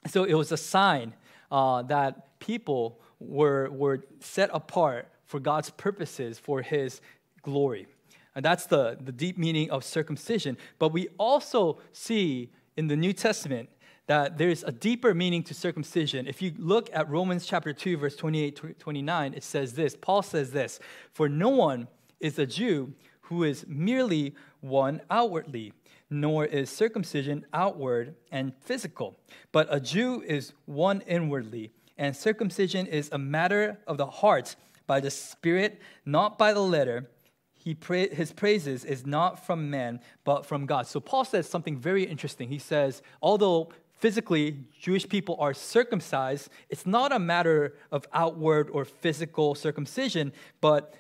So 0.08 0.24
it 0.24 0.36
was 0.36 0.52
a 0.52 0.58
sign 0.58 1.14
uh, 1.52 1.82
that 1.84 2.40
people 2.40 3.00
were, 3.20 3.70
were 3.72 4.04
set 4.20 4.50
apart 4.54 5.08
for 5.26 5.40
God's 5.40 5.72
purposes, 5.72 6.38
for 6.38 6.62
his 6.62 7.02
glory. 7.42 7.88
And 8.36 8.44
that's 8.44 8.66
the, 8.66 8.98
the 9.02 9.12
deep 9.12 9.38
meaning 9.38 9.72
of 9.72 9.84
circumcision. 9.84 10.58
But 10.78 10.90
we 10.90 11.08
also 11.18 11.80
see 11.94 12.52
in 12.76 12.88
the 12.88 12.96
New 12.96 13.14
Testament 13.14 13.70
that 14.08 14.38
there's 14.38 14.64
a 14.64 14.72
deeper 14.72 15.14
meaning 15.14 15.42
to 15.44 15.54
circumcision. 15.54 16.28
If 16.28 16.42
you 16.42 16.54
look 16.58 16.90
at 16.94 17.10
Romans 17.10 17.46
chapter 17.46 17.74
2, 17.74 17.98
verse 17.98 18.16
28 18.16 18.78
29, 18.78 19.34
it 19.34 19.44
says 19.44 19.74
this 19.74 19.96
Paul 19.96 20.22
says 20.22 20.52
this 20.52 20.80
For 21.12 21.28
no 21.28 21.50
one 21.50 21.88
is 22.20 22.38
a 22.38 22.46
Jew 22.46 22.94
who 23.26 23.44
is 23.44 23.66
merely 23.68 24.36
one 24.62 25.02
outwardly, 25.10 25.74
nor 26.10 26.46
is 26.46 26.70
circumcision 26.70 27.46
outward 27.54 28.16
and 28.32 28.54
physical, 28.62 29.20
but 29.52 29.68
a 29.70 29.80
Jew 29.80 30.22
is 30.26 30.54
one 30.66 31.02
inwardly, 31.02 31.72
and 31.98 32.16
circumcision 32.16 32.86
is 32.88 33.10
a 33.12 33.18
matter 33.18 33.80
of 33.88 33.98
the 33.98 34.06
heart 34.06 34.56
by 34.88 35.00
the 35.00 35.10
Spirit, 35.10 35.82
not 36.06 36.38
by 36.38 36.54
the 36.54 36.62
letter. 36.62 37.10
He 37.54 37.74
pra- 37.74 38.14
his 38.14 38.32
praises 38.32 38.86
is 38.86 39.06
not 39.06 39.44
from 39.46 39.72
man, 39.72 40.00
but 40.24 40.46
from 40.46 40.68
God. 40.68 40.86
So 40.86 41.00
Paul 41.00 41.26
says 41.26 41.50
something 41.50 41.78
very 41.78 42.04
interesting. 42.04 42.50
He 42.50 42.60
says, 42.60 43.02
although 43.24 43.70
physically 43.98 44.60
Jewish 44.80 45.10
people 45.10 45.36
are 45.40 45.54
circumcised, 45.54 46.50
it's 46.70 46.86
not 46.86 47.12
a 47.12 47.18
matter 47.18 47.76
of 47.92 48.06
outward 48.14 48.70
or 48.72 48.86
physical 48.86 49.56
circumcision, 49.56 50.32
but 50.62 50.94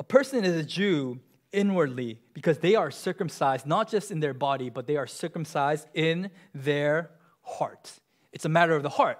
a 0.00 0.04
person 0.04 0.44
is 0.44 0.56
a 0.56 0.64
Jew 0.64 1.20
inwardly 1.54 2.18
because 2.32 2.58
they 2.58 2.74
are 2.74 2.90
circumcised 2.90 3.66
not 3.66 3.88
just 3.88 4.10
in 4.10 4.20
their 4.20 4.34
body, 4.34 4.68
but 4.70 4.86
they 4.86 4.96
are 4.96 5.06
circumcised 5.06 5.86
in 5.94 6.30
their 6.54 7.10
heart. 7.42 7.92
It's 8.32 8.44
a 8.44 8.48
matter 8.48 8.74
of 8.74 8.82
the 8.82 8.88
heart. 8.90 9.18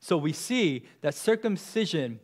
So 0.00 0.16
we 0.16 0.32
see 0.32 0.84
that 1.00 1.14
circumcision 1.14 2.20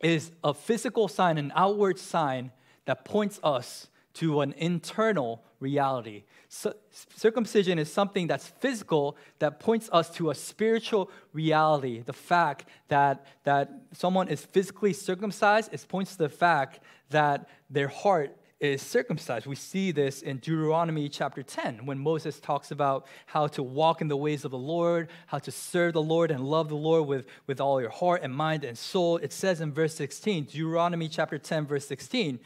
is 0.00 0.32
a 0.42 0.54
physical 0.54 1.08
sign, 1.08 1.38
an 1.38 1.52
outward 1.54 1.98
sign 1.98 2.50
that 2.86 3.04
points 3.04 3.38
us 3.44 3.88
to 4.14 4.40
an 4.40 4.54
internal 4.56 5.44
reality. 5.60 6.24
So, 6.48 6.74
circumcision 7.14 7.78
is 7.78 7.92
something 7.92 8.26
that's 8.26 8.48
physical 8.48 9.16
that 9.38 9.60
points 9.60 9.88
us 9.92 10.10
to 10.16 10.30
a 10.30 10.34
spiritual 10.34 11.10
reality. 11.32 12.02
The 12.04 12.12
fact 12.12 12.68
that, 12.88 13.24
that 13.44 13.70
someone 13.92 14.28
is 14.28 14.44
physically 14.44 14.92
circumcised, 14.92 15.72
it 15.72 15.84
points 15.88 16.12
to 16.12 16.18
the 16.18 16.28
fact 16.28 16.80
that 17.10 17.48
their 17.68 17.88
heart 17.88 18.36
is 18.60 18.82
circumcised. 18.82 19.46
We 19.46 19.56
see 19.56 19.90
this 19.90 20.20
in 20.20 20.36
Deuteronomy 20.36 21.08
chapter 21.08 21.42
10 21.42 21.86
when 21.86 21.98
Moses 21.98 22.38
talks 22.38 22.70
about 22.70 23.06
how 23.24 23.46
to 23.48 23.62
walk 23.62 24.02
in 24.02 24.08
the 24.08 24.16
ways 24.16 24.44
of 24.44 24.50
the 24.50 24.58
Lord, 24.58 25.08
how 25.26 25.38
to 25.38 25.50
serve 25.50 25.94
the 25.94 26.02
Lord 26.02 26.30
and 26.30 26.44
love 26.44 26.68
the 26.68 26.76
Lord 26.76 27.08
with, 27.08 27.26
with 27.46 27.58
all 27.58 27.80
your 27.80 27.90
heart 27.90 28.20
and 28.22 28.34
mind 28.34 28.64
and 28.64 28.76
soul. 28.76 29.16
It 29.16 29.32
says 29.32 29.62
in 29.62 29.72
verse 29.72 29.94
16, 29.94 30.44
Deuteronomy 30.44 31.08
chapter 31.08 31.38
10, 31.38 31.66
verse 31.66 31.86
16, 31.86 32.38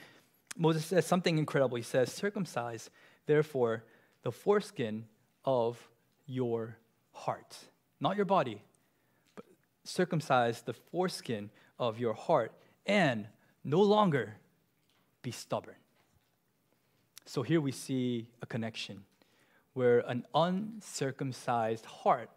Moses 0.57 0.87
says 0.87 1.05
something 1.05 1.37
incredible. 1.37 1.77
He 1.77 1.83
says, 1.83 2.13
Circumcise, 2.13 2.91
therefore, 3.27 3.83
the 4.23 4.31
foreskin 4.31 5.07
of 5.45 5.89
your 6.27 6.79
heart. 7.13 7.59
Not 8.01 8.15
your 8.15 8.25
body, 8.25 8.63
but 9.35 9.45
circumcise 9.83 10.63
the 10.63 10.75
foreskin 10.75 11.51
of 11.77 11.99
your 11.99 12.15
heart 12.15 12.53
and 12.87 13.27
no 13.65 13.81
longer 13.81 14.37
be 15.23 15.33
stubborn. 15.33 15.75
So 17.27 17.43
here 17.43 17.61
we 17.61 17.73
see 17.73 18.29
a 18.43 18.47
connection 18.47 19.05
where 19.73 20.01
an 20.01 20.25
uncircumcised 20.35 21.85
heart 21.87 22.31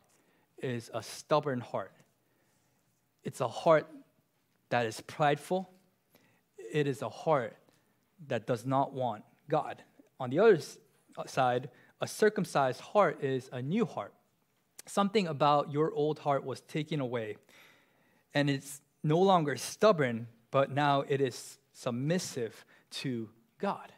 is 0.62 0.90
a 0.94 1.04
stubborn 1.04 1.60
heart. 1.60 1.92
It's 3.24 3.42
a 3.42 3.48
heart 3.48 3.88
that 4.70 4.86
is 4.86 5.02
prideful. 5.02 5.70
It 6.58 6.88
is 6.88 7.02
a 7.02 7.10
heart 7.10 7.56
that 8.28 8.48
does 8.48 8.66
not 8.66 8.94
want 8.94 9.24
God. 9.50 9.84
On 10.20 10.30
the 10.30 10.40
other 10.40 10.60
uh, 11.18 11.26
side, 11.26 11.70
a 12.02 12.08
circumcised 12.08 12.82
heart 12.82 13.24
is 13.24 13.50
a 13.52 13.62
new 13.62 13.86
heart. 13.86 14.14
Something 14.86 15.28
about 15.28 15.72
your 15.72 15.92
old 15.94 16.20
heart 16.20 16.44
was 16.44 16.62
taken 16.62 17.00
away, 17.00 17.38
and 18.34 18.50
it's 18.50 18.82
no 19.04 19.20
longer 19.20 19.58
stubborn, 19.58 20.28
but 20.50 20.72
now 20.72 21.04
it 21.08 21.22
is 21.22 21.60
submissive 21.74 22.66
to 22.90 23.30
God. 23.60 23.92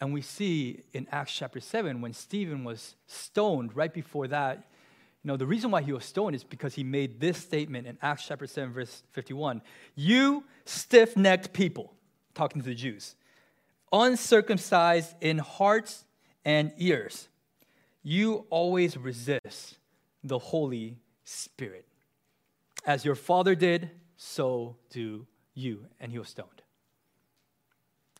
And 0.00 0.12
we 0.12 0.20
see 0.20 0.82
in 0.92 1.06
Acts 1.10 1.32
chapter 1.32 1.60
7 1.60 2.00
when 2.00 2.12
Stephen 2.12 2.64
was 2.64 2.96
stoned, 3.06 3.74
right 3.76 3.92
before 3.92 4.28
that, 4.28 4.68
you 5.22 5.28
know, 5.28 5.36
the 5.36 5.46
reason 5.46 5.70
why 5.70 5.80
he 5.80 5.92
was 5.92 6.04
stoned 6.04 6.36
is 6.36 6.44
because 6.44 6.74
he 6.74 6.84
made 6.84 7.18
this 7.18 7.38
statement 7.38 7.86
in 7.86 7.96
Acts 8.02 8.26
chapter 8.26 8.46
7, 8.46 8.72
verse 8.72 9.02
51 9.12 9.62
You 9.94 10.44
stiff 10.66 11.16
necked 11.16 11.52
people, 11.52 11.94
talking 12.34 12.60
to 12.60 12.68
the 12.68 12.74
Jews, 12.74 13.14
uncircumcised 13.92 15.14
in 15.20 15.38
hearts 15.38 16.04
and 16.44 16.72
ears, 16.76 17.28
you 18.02 18.44
always 18.50 18.96
resist 18.96 19.78
the 20.22 20.38
Holy 20.38 20.98
Spirit. 21.24 21.86
As 22.86 23.04
your 23.04 23.14
father 23.14 23.54
did, 23.54 23.90
so 24.16 24.76
do 24.90 25.26
you. 25.54 25.86
And 26.00 26.12
he 26.12 26.18
was 26.18 26.28
stoned. 26.28 26.62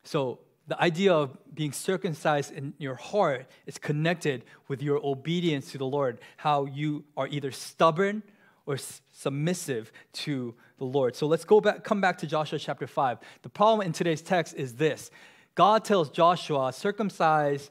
So 0.05 0.39
the 0.67 0.81
idea 0.81 1.13
of 1.13 1.37
being 1.55 1.73
circumcised 1.73 2.53
in 2.53 2.75
your 2.79 2.95
heart 2.95 3.47
is 3.67 3.79
connected 3.79 4.45
with 4.69 4.83
your 4.83 5.05
obedience 5.05 5.73
to 5.73 5.79
the 5.79 5.87
Lord, 5.87 6.19
how 6.39 6.65
you 6.65 7.05
are 7.17 7.29
either 7.29 7.51
stubborn 7.51 8.23
or 8.67 8.79
submissive 9.13 9.93
to 10.13 10.55
the 10.79 10.85
Lord. 10.85 11.17
So 11.17 11.27
let's 11.27 11.45
go 11.45 11.61
back, 11.61 11.85
come 11.85 12.01
back 12.01 12.19
to 12.19 12.27
Joshua 12.27 12.59
chapter 12.59 12.87
5. 12.87 13.19
The 13.43 13.49
problem 13.49 13.87
in 13.87 13.93
today's 13.93 14.23
text 14.23 14.55
is 14.55 14.75
this 14.75 15.11
God 15.55 15.85
tells 15.85 16.09
Joshua, 16.09 16.73
circumcise 16.73 17.69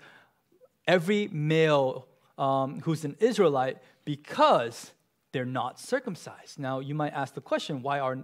every 0.87 1.27
male 1.29 2.07
um, 2.37 2.81
who's 2.81 3.05
an 3.05 3.15
Israelite 3.19 3.77
because 4.05 4.91
they're 5.31 5.45
not 5.45 5.79
circumcised. 5.79 6.59
Now, 6.59 6.79
you 6.79 6.93
might 6.93 7.13
ask 7.13 7.33
the 7.33 7.41
question, 7.41 7.81
why, 7.81 7.99
are, 7.99 8.19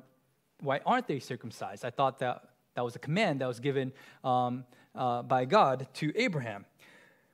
why 0.61 0.79
aren't 0.85 1.07
they 1.07 1.19
circumcised? 1.19 1.83
I 1.83 1.89
thought 1.89 2.19
that 2.19 2.43
that 2.75 2.83
was 2.83 2.95
a 2.95 2.99
command 2.99 3.41
that 3.41 3.47
was 3.47 3.59
given 3.59 3.91
um, 4.23 4.63
uh, 4.95 5.21
by 5.23 5.45
God 5.45 5.87
to 5.95 6.11
Abraham. 6.15 6.65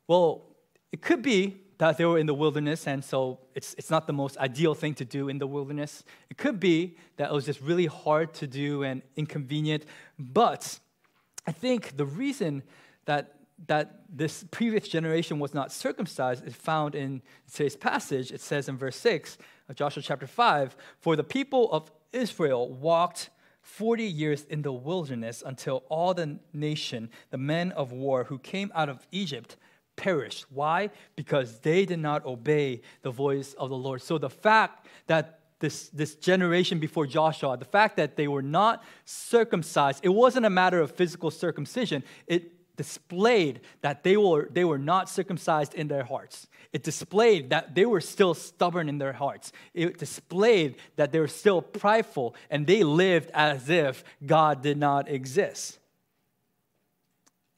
Well, 0.07 0.43
it 0.91 1.01
could 1.01 1.21
be 1.21 1.57
that 1.77 1.97
they 1.97 2.05
were 2.05 2.17
in 2.17 2.25
the 2.25 2.33
wilderness, 2.33 2.87
and 2.87 3.03
so 3.03 3.39
it's, 3.53 3.75
it's 3.77 3.89
not 3.89 4.07
the 4.07 4.13
most 4.13 4.37
ideal 4.37 4.73
thing 4.73 4.93
to 4.95 5.05
do 5.05 5.27
in 5.27 5.39
the 5.39 5.47
wilderness. 5.47 6.03
It 6.29 6.37
could 6.37 6.59
be 6.59 6.95
that 7.17 7.29
it 7.29 7.33
was 7.33 7.45
just 7.45 7.59
really 7.59 7.85
hard 7.85 8.33
to 8.35 8.47
do 8.47 8.83
and 8.83 9.01
inconvenient. 9.17 9.85
But 10.17 10.79
I 11.45 11.51
think 11.51 11.97
the 11.97 12.05
reason 12.05 12.63
that, 13.05 13.35
that 13.67 14.03
this 14.09 14.45
previous 14.51 14.87
generation 14.87 15.39
was 15.39 15.53
not 15.53 15.71
circumcised 15.71 16.47
is 16.47 16.55
found 16.55 16.95
in 16.95 17.21
today's 17.51 17.75
passage. 17.75 18.31
It 18.31 18.41
says 18.41 18.69
in 18.69 18.77
verse 18.77 18.95
6 18.95 19.37
of 19.67 19.75
Joshua 19.75 20.01
chapter 20.01 20.27
5 20.27 20.77
For 21.01 21.15
the 21.15 21.23
people 21.23 21.71
of 21.71 21.91
Israel 22.13 22.69
walked 22.69 23.29
40 23.65 24.03
years 24.03 24.43
in 24.43 24.61
the 24.61 24.71
wilderness 24.71 25.41
until 25.43 25.83
all 25.89 26.13
the 26.13 26.37
nation, 26.53 27.09
the 27.31 27.37
men 27.37 27.71
of 27.71 27.91
war 27.91 28.25
who 28.25 28.37
came 28.37 28.71
out 28.75 28.89
of 28.89 29.07
Egypt, 29.11 29.57
perished. 29.95 30.45
Why? 30.51 30.91
Because 31.15 31.59
they 31.59 31.83
did 31.83 31.97
not 31.97 32.23
obey 32.25 32.81
the 33.01 33.09
voice 33.09 33.53
of 33.53 33.69
the 33.69 33.75
Lord. 33.75 34.03
So 34.03 34.19
the 34.19 34.29
fact 34.29 34.85
that 35.07 35.39
this, 35.59 35.89
this 35.89 36.13
generation 36.13 36.77
before 36.77 37.07
Joshua, 37.07 37.57
the 37.57 37.65
fact 37.65 37.97
that 37.97 38.15
they 38.15 38.27
were 38.27 38.43
not 38.43 38.83
circumcised, 39.03 40.01
it 40.03 40.09
wasn't 40.09 40.45
a 40.45 40.49
matter 40.51 40.79
of 40.79 40.91
physical 40.91 41.31
circumcision. 41.31 42.03
It 42.27 42.51
displayed 42.75 43.61
that 43.81 44.03
they 44.03 44.17
were, 44.17 44.49
they 44.51 44.65
were 44.65 44.77
not 44.77 45.09
circumcised 45.09 45.73
in 45.73 45.87
their 45.87 46.03
hearts. 46.03 46.47
It 46.73 46.83
displayed 46.83 47.49
that 47.51 47.75
they 47.75 47.85
were 47.85 48.01
still 48.01 48.33
stubborn 48.33 48.89
in 48.89 48.97
their 48.97 49.13
hearts. 49.13 49.51
It 49.73 49.97
displayed 49.97 50.75
that 50.95 51.11
they 51.11 51.19
were 51.19 51.27
still 51.27 51.61
prideful 51.61 52.35
and 52.49 52.67
they 52.67 52.83
lived 52.83 53.31
as 53.33 53.69
if 53.69 54.03
God 54.25 54.61
did 54.61 54.77
not 54.77 55.09
exist. 55.09 55.79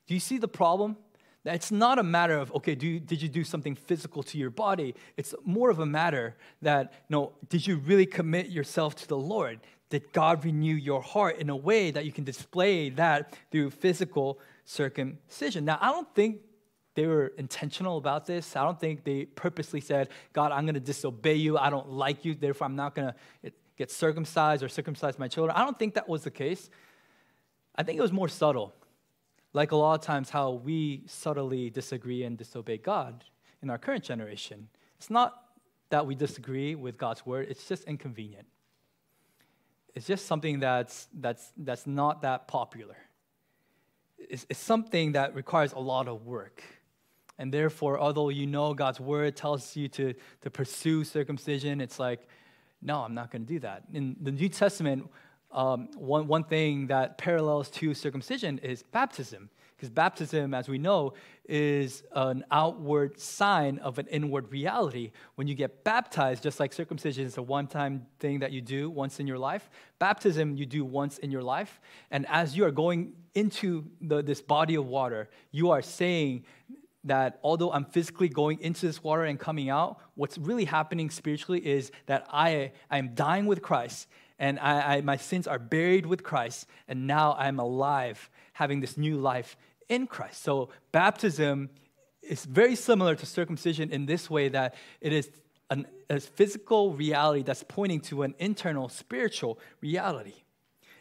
Do 0.08 0.14
you 0.14 0.20
see 0.20 0.38
the 0.38 0.48
problem? 0.48 0.98
That 1.44 1.56
it's 1.56 1.72
not 1.72 1.98
a 1.98 2.04
matter 2.04 2.38
of, 2.38 2.52
okay, 2.56 2.76
do 2.76 3.00
did 3.00 3.22
you 3.22 3.30
do 3.30 3.44
something 3.44 3.76
physical 3.76 4.22
to 4.24 4.38
your 4.38 4.50
body? 4.50 4.96
It's 5.16 5.34
more 5.46 5.70
of 5.70 5.80
a 5.80 5.86
matter 5.86 6.36
that, 6.62 6.94
no, 7.10 7.34
did 7.48 7.66
you 7.66 7.78
really 7.78 8.06
commit 8.06 8.50
yourself 8.50 8.96
to 8.96 9.08
the 9.08 9.18
Lord? 9.18 9.60
Did 9.90 10.12
God 10.12 10.44
renew 10.44 10.76
your 10.76 11.02
heart 11.02 11.38
in 11.38 11.50
a 11.50 11.56
way 11.56 11.92
that 11.92 12.06
you 12.06 12.12
can 12.12 12.26
display 12.26 12.90
that 12.90 13.38
through 13.52 13.72
physical 13.72 14.40
circumcision. 14.68 15.64
Now, 15.66 15.80
I 15.82 15.92
don't 15.92 16.14
think 16.14 16.42
they 16.94 17.08
were 17.08 17.28
intentional 17.38 17.98
about 17.98 18.26
this. 18.26 18.56
I 18.56 18.64
don't 18.64 18.80
think 18.80 19.04
they 19.04 19.26
purposely 19.26 19.80
said, 19.80 20.10
God, 20.34 20.52
I'm 20.52 20.66
going 20.66 20.76
to 20.76 20.82
disobey 20.82 21.36
you. 21.36 21.58
I 21.58 21.70
don't 21.70 21.90
like 21.90 22.26
you. 22.26 22.36
Therefore, 22.36 22.66
I'm 22.66 22.76
not 22.76 22.94
going 22.94 23.14
to 23.44 23.52
get 23.78 23.90
circumcised 23.92 24.62
or 24.64 24.68
circumcise 24.68 25.18
my 25.18 25.30
children. 25.30 25.56
I 25.58 25.64
don't 25.64 25.80
think 25.80 25.94
that 25.94 26.10
was 26.10 26.24
the 26.24 26.32
case. 26.32 26.70
I 27.76 27.84
think 27.84 27.98
it 27.98 28.02
was 28.02 28.12
more 28.12 28.28
subtle. 28.28 28.76
Like 29.54 29.72
a 29.72 29.76
lot 29.78 29.94
of 30.00 30.02
times, 30.02 30.30
how 30.30 30.52
we 30.52 31.04
subtly 31.08 31.70
disagree 31.70 32.24
and 32.24 32.38
disobey 32.38 32.78
God 32.78 33.24
in 33.64 33.70
our 33.70 33.78
current 33.78 34.04
generation. 34.04 34.68
It's 34.98 35.10
not 35.10 35.44
that 35.90 36.06
we 36.06 36.14
disagree 36.14 36.76
with 36.76 36.98
God's 36.98 37.26
word, 37.26 37.48
it's 37.50 37.66
just 37.68 37.86
inconvenient. 37.86 38.48
It's 39.96 40.06
just 40.06 40.26
something 40.26 40.60
that's, 40.60 41.08
that's, 41.14 41.54
that's 41.56 41.88
not 41.88 42.24
that 42.24 42.48
popular 42.48 42.98
is, 44.30 44.46
is 44.50 44.58
something 44.58 45.14
that 45.14 45.36
requires 45.36 45.74
a 45.74 45.80
lot 45.80 46.08
of 46.08 46.26
work. 46.26 46.64
And 47.40 47.54
therefore, 47.54 48.00
although 48.00 48.30
you 48.30 48.48
know 48.48 48.74
God's 48.74 49.00
word 49.00 49.36
tells 49.36 49.76
you 49.76 49.88
to, 49.90 50.14
to 50.42 50.50
pursue 50.50 51.04
circumcision, 51.04 51.82
it's 51.82 52.00
like, 52.00 52.28
no, 52.82 53.02
I'm 53.02 53.14
not 53.14 53.32
going 53.32 53.46
to 53.46 53.54
do 53.54 53.60
that. 53.60 53.84
In 53.94 54.16
the 54.22 54.32
New 54.32 54.50
Testament, 54.50 55.10
um, 55.52 55.90
one, 55.96 56.28
one 56.28 56.44
thing 56.44 56.88
that 56.88 57.18
parallels 57.18 57.70
to 57.72 57.94
circumcision 57.94 58.60
is 58.60 58.84
baptism. 58.84 59.50
Because 59.76 59.90
baptism, 59.92 60.56
as 60.56 60.68
we 60.68 60.80
know, 60.80 61.14
is 61.48 62.02
an 62.12 62.44
outward 62.50 63.20
sign 63.20 63.78
of 63.80 64.00
an 64.00 64.08
inward 64.08 64.52
reality. 64.52 65.12
When 65.36 65.48
you 65.48 65.54
get 65.54 65.84
baptized, 65.84 66.42
just 66.42 66.60
like 66.60 66.74
circumcision 66.74 67.26
is 67.26 67.38
a 67.38 67.44
one 67.44 67.68
time 67.68 68.08
thing 68.20 68.40
that 68.40 68.52
you 68.52 68.60
do 68.60 68.90
once 68.90 69.20
in 69.20 69.28
your 69.28 69.38
life, 69.38 69.70
baptism 70.00 70.56
you 70.56 70.66
do 70.66 70.84
once 70.84 71.20
in 71.20 71.30
your 71.30 71.44
life. 71.44 71.80
And 72.10 72.26
as 72.28 72.58
you 72.58 72.66
are 72.66 72.72
going 72.72 73.14
into 73.38 73.86
the, 74.02 74.24
this 74.24 74.42
body 74.42 74.76
of 74.76 74.88
water, 74.88 75.30
you 75.52 75.70
are 75.70 75.82
saying 75.82 76.44
that 77.04 77.40
although 77.44 77.72
I'm 77.72 77.86
physically 77.86 78.30
going 78.30 78.60
into 78.62 78.88
this 78.88 79.04
water 79.04 79.26
and 79.26 79.40
coming 79.40 79.70
out, 79.70 80.00
what's 80.16 80.38
really 80.38 80.66
happening 80.66 81.10
spiritually 81.10 81.66
is 81.66 81.92
that 82.08 82.26
I, 82.32 82.72
am 82.90 83.14
dying 83.14 83.46
with 83.46 83.62
Christ 83.62 84.08
and 84.40 84.60
I, 84.60 84.98
I, 84.98 85.02
my 85.02 85.18
sins 85.18 85.48
are 85.48 85.60
buried 85.60 86.06
with 86.06 86.24
Christ, 86.24 86.68
and 86.88 87.08
now 87.08 87.36
I'm 87.40 87.60
alive, 87.60 88.30
having 88.54 88.82
this 88.82 88.96
new 88.96 89.18
life 89.18 89.58
in 89.90 90.06
Christ. 90.06 90.44
So 90.44 90.70
baptism 90.92 91.70
is 92.22 92.46
very 92.46 92.76
similar 92.76 93.16
to 93.16 93.26
circumcision 93.26 93.90
in 93.90 94.06
this 94.06 94.30
way 94.30 94.50
that 94.50 94.76
it 95.02 95.12
is 95.12 95.30
an, 95.72 95.88
a 96.10 96.20
physical 96.20 96.94
reality 96.94 97.42
that's 97.42 97.64
pointing 97.68 98.00
to 98.02 98.24
an 98.24 98.36
internal 98.38 98.90
spiritual 98.90 99.60
reality. 99.82 100.44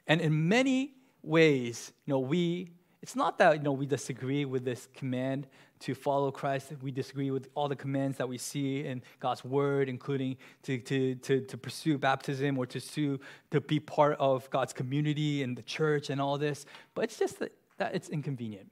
And 0.07 0.20
in 0.20 0.49
many 0.49 0.94
ways, 1.27 1.93
you 2.05 2.12
know, 2.12 2.21
we 2.21 2.71
it's 3.03 3.15
not 3.15 3.39
that 3.39 3.59
you 3.59 3.62
know 3.62 3.73
we 3.73 3.87
disagree 3.87 4.45
with 4.45 4.65
this 4.65 4.89
command 4.95 5.47
to 5.81 5.95
follow 5.95 6.31
Christ. 6.31 6.73
We 6.83 6.91
disagree 6.91 7.31
with 7.31 7.49
all 7.55 7.69
the 7.69 7.77
commands 7.77 8.19
that 8.19 8.29
we 8.29 8.39
see 8.39 8.85
in 8.85 9.03
God's 9.21 9.45
word, 9.45 9.89
including 9.89 10.39
to, 10.62 10.79
to, 10.79 11.15
to, 11.17 11.41
to 11.43 11.59
pursue 11.59 11.99
baptism 11.99 12.57
or 12.57 12.65
to, 12.67 12.81
sue, 12.81 13.21
to 13.51 13.61
be 13.61 13.79
part 13.79 14.17
of 14.19 14.49
God's 14.49 14.73
community 14.73 15.43
and 15.43 15.57
the 15.57 15.62
church 15.62 16.09
and 16.09 16.21
all 16.21 16.39
this. 16.39 16.65
But 16.95 17.05
it's 17.05 17.19
just 17.19 17.39
that, 17.41 17.53
that 17.77 17.95
it's 17.95 18.09
inconvenient 18.09 18.71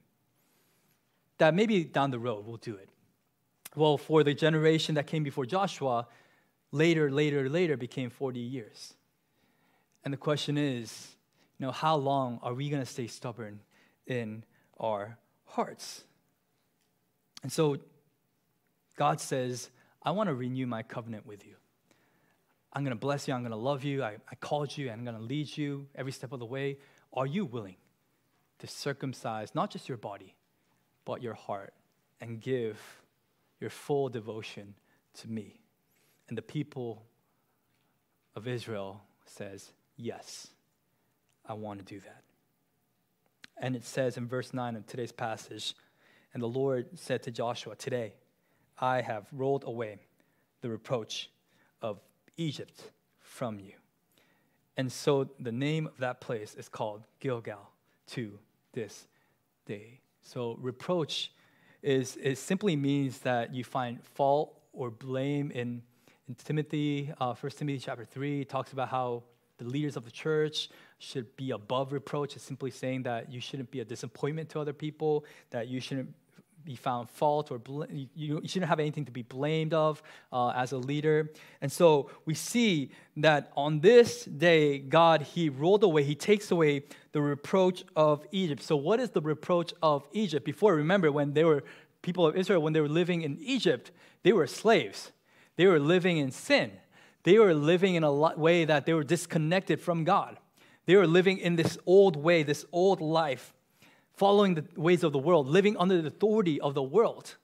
that 1.37 1.53
maybe 1.53 1.83
down 1.83 2.11
the 2.11 2.19
road 2.19 2.45
we'll 2.45 2.57
do 2.57 2.75
it. 2.75 2.89
Well, 3.75 3.97
for 3.97 4.23
the 4.23 4.33
generation 4.33 4.95
that 4.95 5.07
came 5.07 5.23
before 5.23 5.45
Joshua, 5.45 6.07
later, 6.71 7.11
later, 7.11 7.49
later 7.49 7.75
became 7.75 8.09
40 8.09 8.39
years. 8.39 8.93
And 10.03 10.13
the 10.13 10.17
question 10.17 10.57
is, 10.57 11.14
you 11.57 11.65
know, 11.65 11.71
how 11.71 11.95
long 11.95 12.39
are 12.41 12.53
we 12.53 12.69
going 12.69 12.81
to 12.81 12.89
stay 12.89 13.07
stubborn 13.07 13.59
in 14.07 14.43
our 14.79 15.17
hearts? 15.45 16.03
And 17.43 17.51
so 17.51 17.77
God 18.95 19.19
says, 19.19 19.69
I 20.03 20.11
want 20.11 20.27
to 20.27 20.35
renew 20.35 20.67
my 20.67 20.83
covenant 20.83 21.25
with 21.25 21.45
you. 21.45 21.55
I'm 22.73 22.83
going 22.83 22.95
to 22.95 22.99
bless 22.99 23.27
you. 23.27 23.33
I'm 23.33 23.41
going 23.41 23.51
to 23.51 23.57
love 23.57 23.83
you. 23.83 24.03
I, 24.03 24.17
I 24.29 24.35
called 24.35 24.77
you. 24.77 24.89
And 24.89 24.99
I'm 24.99 25.05
going 25.05 25.17
to 25.17 25.23
lead 25.23 25.55
you 25.55 25.87
every 25.95 26.11
step 26.11 26.33
of 26.33 26.39
the 26.39 26.45
way. 26.45 26.77
Are 27.13 27.25
you 27.25 27.45
willing 27.45 27.77
to 28.59 28.67
circumcise 28.67 29.53
not 29.55 29.71
just 29.71 29.87
your 29.87 29.97
body, 29.97 30.35
but 31.05 31.21
your 31.21 31.33
heart 31.33 31.73
and 32.21 32.41
give 32.41 32.79
your 33.59 33.69
full 33.69 34.09
devotion 34.09 34.73
to 35.13 35.29
me. 35.29 35.61
And 36.27 36.37
the 36.37 36.41
people 36.41 37.05
of 38.35 38.47
Israel 38.47 39.01
says, 39.25 39.71
Yes, 39.97 40.47
I 41.47 41.53
want 41.53 41.79
to 41.79 41.85
do 41.85 41.99
that. 42.01 42.23
And 43.57 43.75
it 43.75 43.85
says 43.85 44.17
in 44.17 44.27
verse 44.27 44.53
9 44.53 44.75
of 44.75 44.85
today's 44.85 45.11
passage, 45.11 45.75
and 46.33 46.43
the 46.43 46.47
Lord 46.47 46.87
said 46.95 47.23
to 47.23 47.31
Joshua, 47.31 47.75
Today 47.75 48.13
I 48.79 49.01
have 49.01 49.27
rolled 49.31 49.63
away 49.65 49.99
the 50.61 50.69
reproach 50.69 51.29
of 51.81 51.99
Egypt 52.37 52.91
from 53.19 53.59
you. 53.59 53.73
And 54.77 54.91
so 54.91 55.29
the 55.39 55.51
name 55.51 55.87
of 55.87 55.97
that 55.99 56.19
place 56.19 56.55
is 56.55 56.67
called 56.67 57.03
Gilgal 57.19 57.69
to 58.07 58.37
this 58.73 59.07
day. 59.65 60.01
So 60.21 60.57
reproach 60.59 61.31
is 61.81 62.17
it 62.21 62.37
simply 62.37 62.75
means 62.75 63.19
that 63.19 63.53
you 63.53 63.63
find 63.63 64.03
fault 64.03 64.59
or 64.73 64.89
blame 64.89 65.51
in, 65.51 65.81
in 66.27 66.35
Timothy, 66.35 67.13
uh, 67.21 67.33
1 67.35 67.51
Timothy 67.51 67.79
chapter 67.79 68.03
3 68.03 68.43
talks 68.45 68.73
about 68.73 68.89
how 68.89 69.23
the 69.57 69.65
leaders 69.65 69.95
of 69.95 70.03
the 70.03 70.11
church 70.11 70.69
should 70.97 71.35
be 71.35 71.51
above 71.51 71.91
reproach. 71.91 72.35
It's 72.35 72.45
simply 72.45 72.71
saying 72.71 73.03
that 73.03 73.31
you 73.31 73.39
shouldn't 73.39 73.71
be 73.71 73.79
a 73.79 73.85
disappointment 73.85 74.49
to 74.49 74.59
other 74.59 74.73
people, 74.73 75.25
that 75.51 75.67
you 75.67 75.79
shouldn't 75.79 76.13
be 76.65 76.75
found 76.75 77.09
fault 77.09 77.51
or 77.51 77.59
bl- 77.59 77.83
you, 77.91 78.07
you, 78.15 78.41
shouldn't 78.47 78.69
have 78.69 78.79
anything 78.79 79.05
to 79.05 79.11
be 79.11 79.21
blamed 79.21 79.73
of 79.73 80.01
uh, 80.33 80.49
as 80.49 80.71
a 80.71 80.77
leader. 80.77 81.31
And 81.61 81.71
so 81.71 82.09
we 82.25 82.33
see 82.33 82.89
that 83.17 83.51
on 83.55 83.79
this 83.81 84.25
day, 84.25 84.79
God, 84.79 85.21
He 85.21 85.49
rolled 85.49 85.83
away, 85.83 86.03
He 86.03 86.15
takes 86.15 86.49
away 86.49 86.83
the 87.11 87.21
reproach 87.21 87.83
of 87.95 88.25
Egypt. 88.31 88.63
So, 88.63 88.75
what 88.75 88.99
is 88.99 89.11
the 89.11 89.21
reproach 89.21 89.73
of 89.81 90.07
Egypt? 90.11 90.43
Before, 90.43 90.75
remember, 90.75 91.11
when 91.11 91.33
they 91.33 91.43
were 91.43 91.63
people 92.01 92.25
of 92.25 92.35
Israel, 92.35 92.61
when 92.61 92.73
they 92.73 92.81
were 92.81 92.89
living 92.89 93.21
in 93.21 93.37
Egypt, 93.39 93.91
they 94.23 94.33
were 94.33 94.47
slaves, 94.47 95.11
they 95.55 95.67
were 95.67 95.79
living 95.79 96.17
in 96.17 96.31
sin, 96.31 96.71
they 97.23 97.37
were 97.37 97.53
living 97.53 97.95
in 97.95 98.03
a 98.03 98.11
way 98.11 98.65
that 98.65 98.85
they 98.85 98.93
were 98.93 99.03
disconnected 99.03 99.79
from 99.79 100.03
God. 100.03 100.39
They 100.85 100.95
were 100.95 101.07
living 101.07 101.39
in 101.39 101.55
this 101.55 101.77
old 101.85 102.15
way, 102.15 102.43
this 102.43 102.65
old 102.71 103.01
life 103.01 103.53
following 104.13 104.55
the 104.55 104.65
ways 104.75 105.03
of 105.03 105.11
the 105.11 105.19
world, 105.19 105.47
living 105.47 105.75
under 105.77 106.01
the 106.01 106.07
authority 106.07 106.61
of 106.61 106.73
the 106.73 106.83
world. 106.83 107.35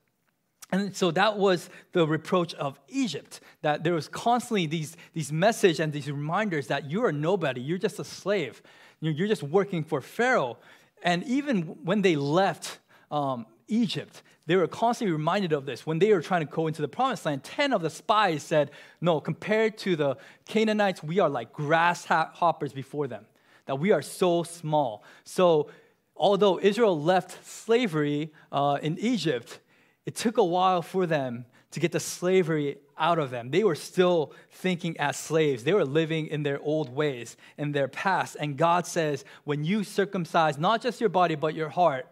And 0.71 0.95
so 0.95 1.11
that 1.11 1.37
was 1.37 1.69
the 1.91 2.07
reproach 2.07 2.53
of 2.53 2.79
Egypt, 2.87 3.41
that 3.61 3.83
there 3.83 3.93
was 3.93 4.07
constantly 4.07 4.67
these, 4.67 4.95
these 5.13 5.31
messages 5.31 5.81
and 5.81 5.91
these 5.91 6.09
reminders 6.09 6.67
that 6.67 6.89
you're 6.89 7.11
nobody, 7.11 7.59
you're 7.59 7.77
just 7.77 7.99
a 7.99 8.05
slave, 8.05 8.61
you're 9.01 9.27
just 9.27 9.43
working 9.43 9.83
for 9.83 9.99
Pharaoh. 9.99 10.57
And 11.03 11.23
even 11.25 11.63
when 11.83 12.01
they 12.01 12.15
left 12.15 12.79
um, 13.09 13.47
Egypt, 13.67 14.21
they 14.45 14.55
were 14.55 14.67
constantly 14.67 15.11
reminded 15.11 15.51
of 15.51 15.65
this. 15.65 15.85
When 15.85 15.99
they 15.99 16.13
were 16.13 16.21
trying 16.21 16.45
to 16.45 16.51
go 16.51 16.67
into 16.67 16.81
the 16.81 16.87
promised 16.87 17.25
land, 17.25 17.43
10 17.43 17.73
of 17.73 17.81
the 17.81 17.89
spies 17.89 18.43
said, 18.43 18.71
No, 19.01 19.19
compared 19.19 19.77
to 19.79 19.95
the 19.95 20.17
Canaanites, 20.45 21.03
we 21.03 21.19
are 21.19 21.29
like 21.29 21.51
grasshoppers 21.51 22.71
before 22.71 23.07
them, 23.07 23.25
that 23.71 23.77
we 23.77 23.93
are 23.93 24.01
so 24.01 24.43
small. 24.43 25.01
So 25.23 25.69
although 26.13 26.59
Israel 26.59 27.01
left 27.01 27.47
slavery 27.47 28.33
uh, 28.51 28.77
in 28.81 28.99
Egypt, 28.99 29.61
it 30.05 30.13
took 30.13 30.35
a 30.35 30.43
while 30.43 30.81
for 30.81 31.05
them 31.05 31.45
to 31.71 31.79
get 31.79 31.93
the 31.93 31.99
slavery 32.01 32.79
out 32.97 33.17
of 33.17 33.29
them. 33.29 33.49
They 33.49 33.63
were 33.63 33.75
still 33.75 34.33
thinking 34.51 34.97
as 34.97 35.15
slaves. 35.15 35.63
They 35.63 35.71
were 35.71 35.85
living 35.85 36.27
in 36.27 36.43
their 36.43 36.59
old 36.59 36.93
ways, 36.93 37.37
in 37.57 37.71
their 37.71 37.87
past. 37.87 38.35
And 38.41 38.57
God 38.57 38.85
says, 38.85 39.23
when 39.45 39.63
you 39.63 39.85
circumcise 39.85 40.57
not 40.57 40.81
just 40.81 40.99
your 40.99 41.09
body, 41.09 41.35
but 41.35 41.55
your 41.55 41.69
heart, 41.69 42.07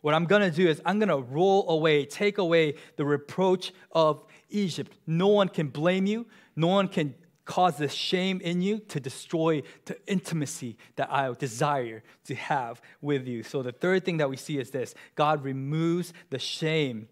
what 0.00 0.14
I'm 0.14 0.24
gonna 0.24 0.50
do 0.50 0.66
is 0.66 0.82
I'm 0.84 0.98
gonna 0.98 1.20
roll 1.20 1.70
away, 1.70 2.06
take 2.06 2.38
away 2.38 2.74
the 2.96 3.04
reproach 3.04 3.72
of 3.92 4.24
Egypt. 4.50 4.90
No 5.06 5.28
one 5.28 5.48
can 5.48 5.68
blame 5.68 6.06
you, 6.06 6.26
no 6.56 6.66
one 6.66 6.88
can 6.88 7.14
cause 7.44 7.76
this 7.76 7.92
shame 7.92 8.40
in 8.40 8.62
you 8.62 8.78
to 8.78 9.00
destroy 9.00 9.62
the 9.84 9.96
intimacy 10.06 10.76
that 10.96 11.12
I 11.12 11.32
desire 11.32 12.02
to 12.24 12.34
have 12.34 12.80
with 13.00 13.26
you. 13.26 13.42
So, 13.42 13.62
the 13.62 13.72
third 13.72 14.04
thing 14.04 14.18
that 14.18 14.30
we 14.30 14.36
see 14.36 14.58
is 14.58 14.70
this 14.70 14.94
God 15.14 15.44
removes 15.44 16.12
the 16.30 16.38
shame 16.38 17.08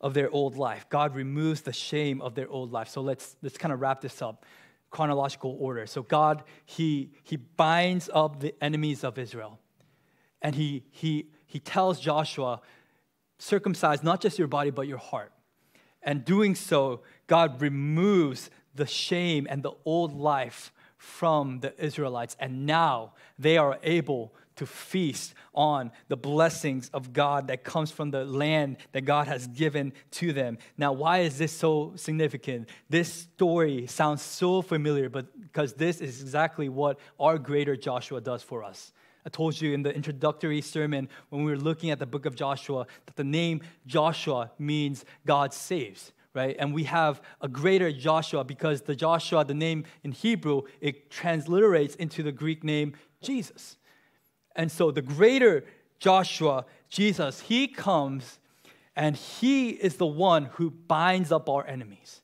of 0.00 0.14
their 0.14 0.30
old 0.30 0.56
life. 0.56 0.86
God 0.88 1.14
removes 1.14 1.62
the 1.62 1.72
shame 1.72 2.20
of 2.20 2.34
their 2.34 2.48
old 2.48 2.72
life. 2.72 2.88
So, 2.88 3.00
let's, 3.00 3.36
let's 3.42 3.58
kind 3.58 3.72
of 3.72 3.80
wrap 3.80 4.00
this 4.00 4.20
up 4.20 4.44
chronological 4.90 5.56
order. 5.58 5.86
So, 5.86 6.02
God, 6.02 6.42
He, 6.66 7.12
he 7.22 7.36
binds 7.36 8.10
up 8.12 8.40
the 8.40 8.54
enemies 8.60 9.04
of 9.04 9.18
Israel. 9.18 9.58
And 10.42 10.56
he, 10.56 10.84
he, 10.90 11.30
he 11.46 11.60
tells 11.60 12.00
Joshua, 12.00 12.60
circumcise 13.38 14.02
not 14.02 14.20
just 14.20 14.38
your 14.38 14.48
body, 14.48 14.70
but 14.70 14.86
your 14.88 14.98
heart. 14.98 15.32
And 16.02 16.24
doing 16.24 16.56
so, 16.56 17.02
God 17.28 17.62
removes 17.62 18.50
the 18.74 18.86
shame 18.86 19.46
and 19.50 19.62
the 19.62 19.72
old 19.84 20.14
life 20.14 20.72
from 20.96 21.60
the 21.60 21.74
Israelites, 21.84 22.36
and 22.38 22.64
now 22.64 23.12
they 23.38 23.58
are 23.58 23.78
able 23.82 24.32
to 24.54 24.66
feast 24.66 25.34
on 25.54 25.90
the 26.08 26.16
blessings 26.16 26.90
of 26.90 27.12
God 27.12 27.48
that 27.48 27.64
comes 27.64 27.90
from 27.90 28.10
the 28.10 28.24
land 28.24 28.76
that 28.92 29.02
God 29.02 29.26
has 29.26 29.46
given 29.48 29.92
to 30.12 30.32
them. 30.32 30.58
Now, 30.76 30.92
why 30.92 31.20
is 31.20 31.38
this 31.38 31.52
so 31.52 31.92
significant? 31.96 32.68
This 32.88 33.12
story 33.12 33.86
sounds 33.86 34.22
so 34.22 34.62
familiar, 34.62 35.08
but 35.08 35.26
because 35.40 35.74
this 35.74 36.00
is 36.00 36.20
exactly 36.20 36.68
what 36.68 36.98
our 37.18 37.38
greater 37.38 37.76
Joshua 37.76 38.20
does 38.20 38.42
for 38.42 38.62
us. 38.62 38.92
I 39.24 39.28
told 39.28 39.60
you 39.60 39.72
in 39.72 39.82
the 39.82 39.94
introductory 39.94 40.60
sermon 40.60 41.08
when 41.30 41.44
we 41.44 41.50
were 41.50 41.58
looking 41.58 41.90
at 41.90 41.98
the 41.98 42.06
book 42.06 42.26
of 42.26 42.34
Joshua 42.34 42.86
that 43.06 43.16
the 43.16 43.24
name 43.24 43.62
Joshua 43.86 44.50
means 44.58 45.04
God 45.26 45.54
saves 45.54 46.12
right? 46.34 46.56
And 46.58 46.72
we 46.74 46.84
have 46.84 47.20
a 47.40 47.48
greater 47.48 47.92
Joshua 47.92 48.44
because 48.44 48.82
the 48.82 48.96
Joshua, 48.96 49.44
the 49.44 49.54
name 49.54 49.84
in 50.02 50.12
Hebrew, 50.12 50.62
it 50.80 51.10
transliterates 51.10 51.94
into 51.96 52.22
the 52.22 52.32
Greek 52.32 52.64
name 52.64 52.94
Jesus. 53.20 53.76
And 54.56 54.70
so 54.70 54.90
the 54.90 55.02
greater 55.02 55.64
Joshua, 55.98 56.64
Jesus, 56.88 57.40
he 57.40 57.68
comes 57.68 58.38
and 58.96 59.16
he 59.16 59.70
is 59.70 59.96
the 59.96 60.06
one 60.06 60.46
who 60.46 60.70
binds 60.70 61.32
up 61.32 61.48
our 61.48 61.66
enemies. 61.66 62.22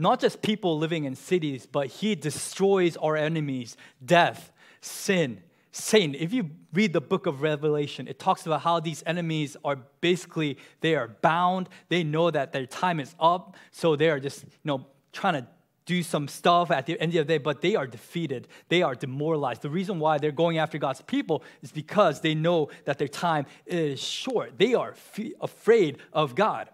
not 0.00 0.18
just 0.18 0.40
people 0.40 0.78
living 0.78 1.04
in 1.04 1.14
cities, 1.14 1.66
but 1.66 1.86
he 1.88 2.14
destroys 2.14 2.96
our 2.96 3.16
enemies, 3.16 3.76
death, 4.02 4.50
sin, 4.80 5.42
Satan. 5.72 6.14
If 6.14 6.32
you 6.32 6.50
read 6.72 6.92
the 6.92 7.00
book 7.00 7.26
of 7.26 7.42
Revelation, 7.42 8.08
it 8.08 8.18
talks 8.18 8.46
about 8.46 8.62
how 8.62 8.80
these 8.80 9.02
enemies 9.06 9.56
are 9.64 9.76
basically 10.00 10.58
they 10.80 10.96
are 10.96 11.08
bound. 11.08 11.68
They 11.88 12.02
know 12.02 12.30
that 12.30 12.52
their 12.52 12.66
time 12.66 13.00
is 13.00 13.14
up, 13.20 13.56
so 13.70 13.96
they 13.96 14.10
are 14.10 14.20
just 14.20 14.44
you 14.44 14.50
know 14.64 14.86
trying 15.12 15.34
to 15.34 15.46
do 15.86 16.02
some 16.04 16.28
stuff 16.28 16.70
at 16.70 16.86
the 16.86 17.00
end 17.00 17.14
of 17.16 17.26
the 17.26 17.34
day, 17.34 17.38
but 17.38 17.60
they 17.60 17.74
are 17.74 17.86
defeated. 17.86 18.46
They 18.68 18.82
are 18.82 18.94
demoralized. 18.94 19.62
The 19.62 19.70
reason 19.70 19.98
why 19.98 20.18
they're 20.18 20.30
going 20.30 20.58
after 20.58 20.78
God's 20.78 21.00
people 21.00 21.42
is 21.62 21.72
because 21.72 22.20
they 22.20 22.34
know 22.34 22.68
that 22.84 22.98
their 22.98 23.08
time 23.08 23.46
is 23.66 24.00
short. 24.00 24.56
They 24.56 24.74
are 24.74 24.90
f- 24.92 25.32
afraid 25.40 25.98
of 26.12 26.36
God. 26.36 26.68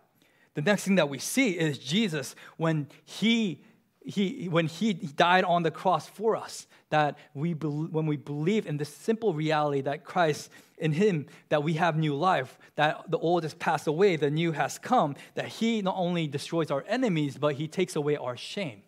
The 0.53 0.61
next 0.61 0.85
thing 0.85 0.97
that 0.97 1.09
we 1.09 1.19
see 1.19 1.53
is 1.53 1.79
Jesus 1.79 2.35
when 2.59 2.89
he, 3.05 3.63
he, 4.07 4.49
when 4.49 4.67
he 4.69 4.95
died 4.95 5.45
on 5.45 5.65
the 5.65 5.71
cross 5.71 6.09
for 6.09 6.37
us, 6.37 6.67
that 6.91 7.19
we 7.35 7.55
be, 7.55 7.67
when 7.67 8.07
we 8.07 8.17
believe 8.17 8.67
in 8.67 8.77
this 8.77 8.89
simple 8.89 9.35
reality 9.35 9.81
that 9.83 10.05
Christ 10.05 10.49
in 10.79 10.93
him 10.93 11.27
that 11.49 11.65
we 11.65 11.75
have 11.75 11.97
new 11.97 12.15
life, 12.15 12.57
that 12.77 13.11
the 13.11 13.19
old 13.19 13.43
has 13.43 13.55
passed 13.55 13.87
away, 13.87 14.17
the 14.17 14.31
new 14.31 14.53
has 14.53 14.79
come, 14.79 15.17
that 15.35 15.49
he 15.49 15.83
not 15.83 15.97
only 15.99 16.29
destroys 16.29 16.71
our 16.71 16.85
enemies, 16.87 17.37
but 17.37 17.57
he 17.57 17.67
takes 17.67 17.97
away 17.97 18.17
our 18.17 18.37
shame. 18.37 18.83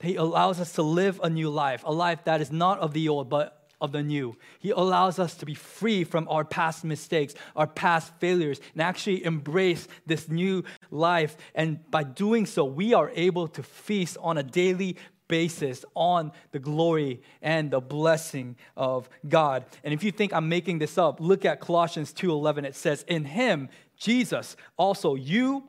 He 0.00 0.16
allows 0.16 0.60
us 0.60 0.72
to 0.74 0.82
live 0.82 1.20
a 1.22 1.28
new 1.28 1.50
life, 1.50 1.82
a 1.84 1.92
life 1.92 2.24
that 2.24 2.40
is 2.40 2.50
not 2.50 2.78
of 2.78 2.94
the 2.94 3.08
old, 3.08 3.28
but 3.28 3.65
of 3.80 3.92
the 3.92 4.02
new. 4.02 4.36
He 4.58 4.70
allows 4.70 5.18
us 5.18 5.34
to 5.36 5.46
be 5.46 5.54
free 5.54 6.04
from 6.04 6.26
our 6.28 6.44
past 6.44 6.84
mistakes, 6.84 7.34
our 7.54 7.66
past 7.66 8.12
failures, 8.18 8.60
and 8.72 8.82
actually 8.82 9.24
embrace 9.24 9.88
this 10.06 10.28
new 10.28 10.64
life. 10.90 11.36
And 11.54 11.88
by 11.90 12.02
doing 12.04 12.46
so, 12.46 12.64
we 12.64 12.94
are 12.94 13.10
able 13.14 13.48
to 13.48 13.62
feast 13.62 14.16
on 14.20 14.38
a 14.38 14.42
daily 14.42 14.96
basis 15.28 15.84
on 15.94 16.32
the 16.52 16.58
glory 16.58 17.20
and 17.42 17.70
the 17.70 17.80
blessing 17.80 18.56
of 18.76 19.08
God. 19.28 19.64
And 19.82 19.92
if 19.92 20.04
you 20.04 20.12
think 20.12 20.32
I'm 20.32 20.48
making 20.48 20.78
this 20.78 20.98
up, 20.98 21.20
look 21.20 21.44
at 21.44 21.60
Colossians 21.60 22.12
2:11. 22.12 22.64
It 22.64 22.76
says, 22.76 23.04
"In 23.08 23.24
him, 23.24 23.68
Jesus, 23.96 24.56
also 24.76 25.14
you 25.14 25.64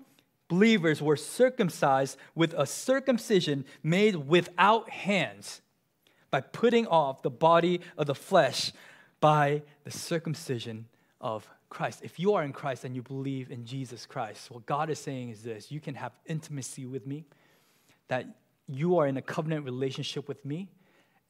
believers 0.47 1.01
were 1.01 1.17
circumcised 1.17 2.17
with 2.35 2.53
a 2.53 2.65
circumcision 2.65 3.65
made 3.83 4.15
without 4.15 4.89
hands 4.89 5.61
by 6.29 6.41
putting 6.41 6.87
off 6.87 7.21
the 7.21 7.29
body 7.29 7.81
of 7.97 8.05
the 8.05 8.15
flesh 8.15 8.71
by 9.19 9.61
the 9.83 9.91
circumcision 9.91 10.85
of 11.21 11.47
Christ. 11.69 12.01
If 12.03 12.19
you 12.19 12.33
are 12.33 12.43
in 12.43 12.53
Christ 12.53 12.85
and 12.85 12.95
you 12.95 13.01
believe 13.01 13.51
in 13.51 13.65
Jesus 13.65 14.05
Christ, 14.05 14.51
what 14.51 14.65
God 14.65 14.89
is 14.89 14.99
saying 14.99 15.29
is 15.29 15.43
this 15.43 15.71
you 15.71 15.79
can 15.79 15.95
have 15.95 16.11
intimacy 16.25 16.85
with 16.85 17.05
me, 17.05 17.25
that 18.07 18.25
you 18.67 18.97
are 18.97 19.07
in 19.07 19.17
a 19.17 19.21
covenant 19.21 19.65
relationship 19.65 20.27
with 20.27 20.43
me, 20.45 20.69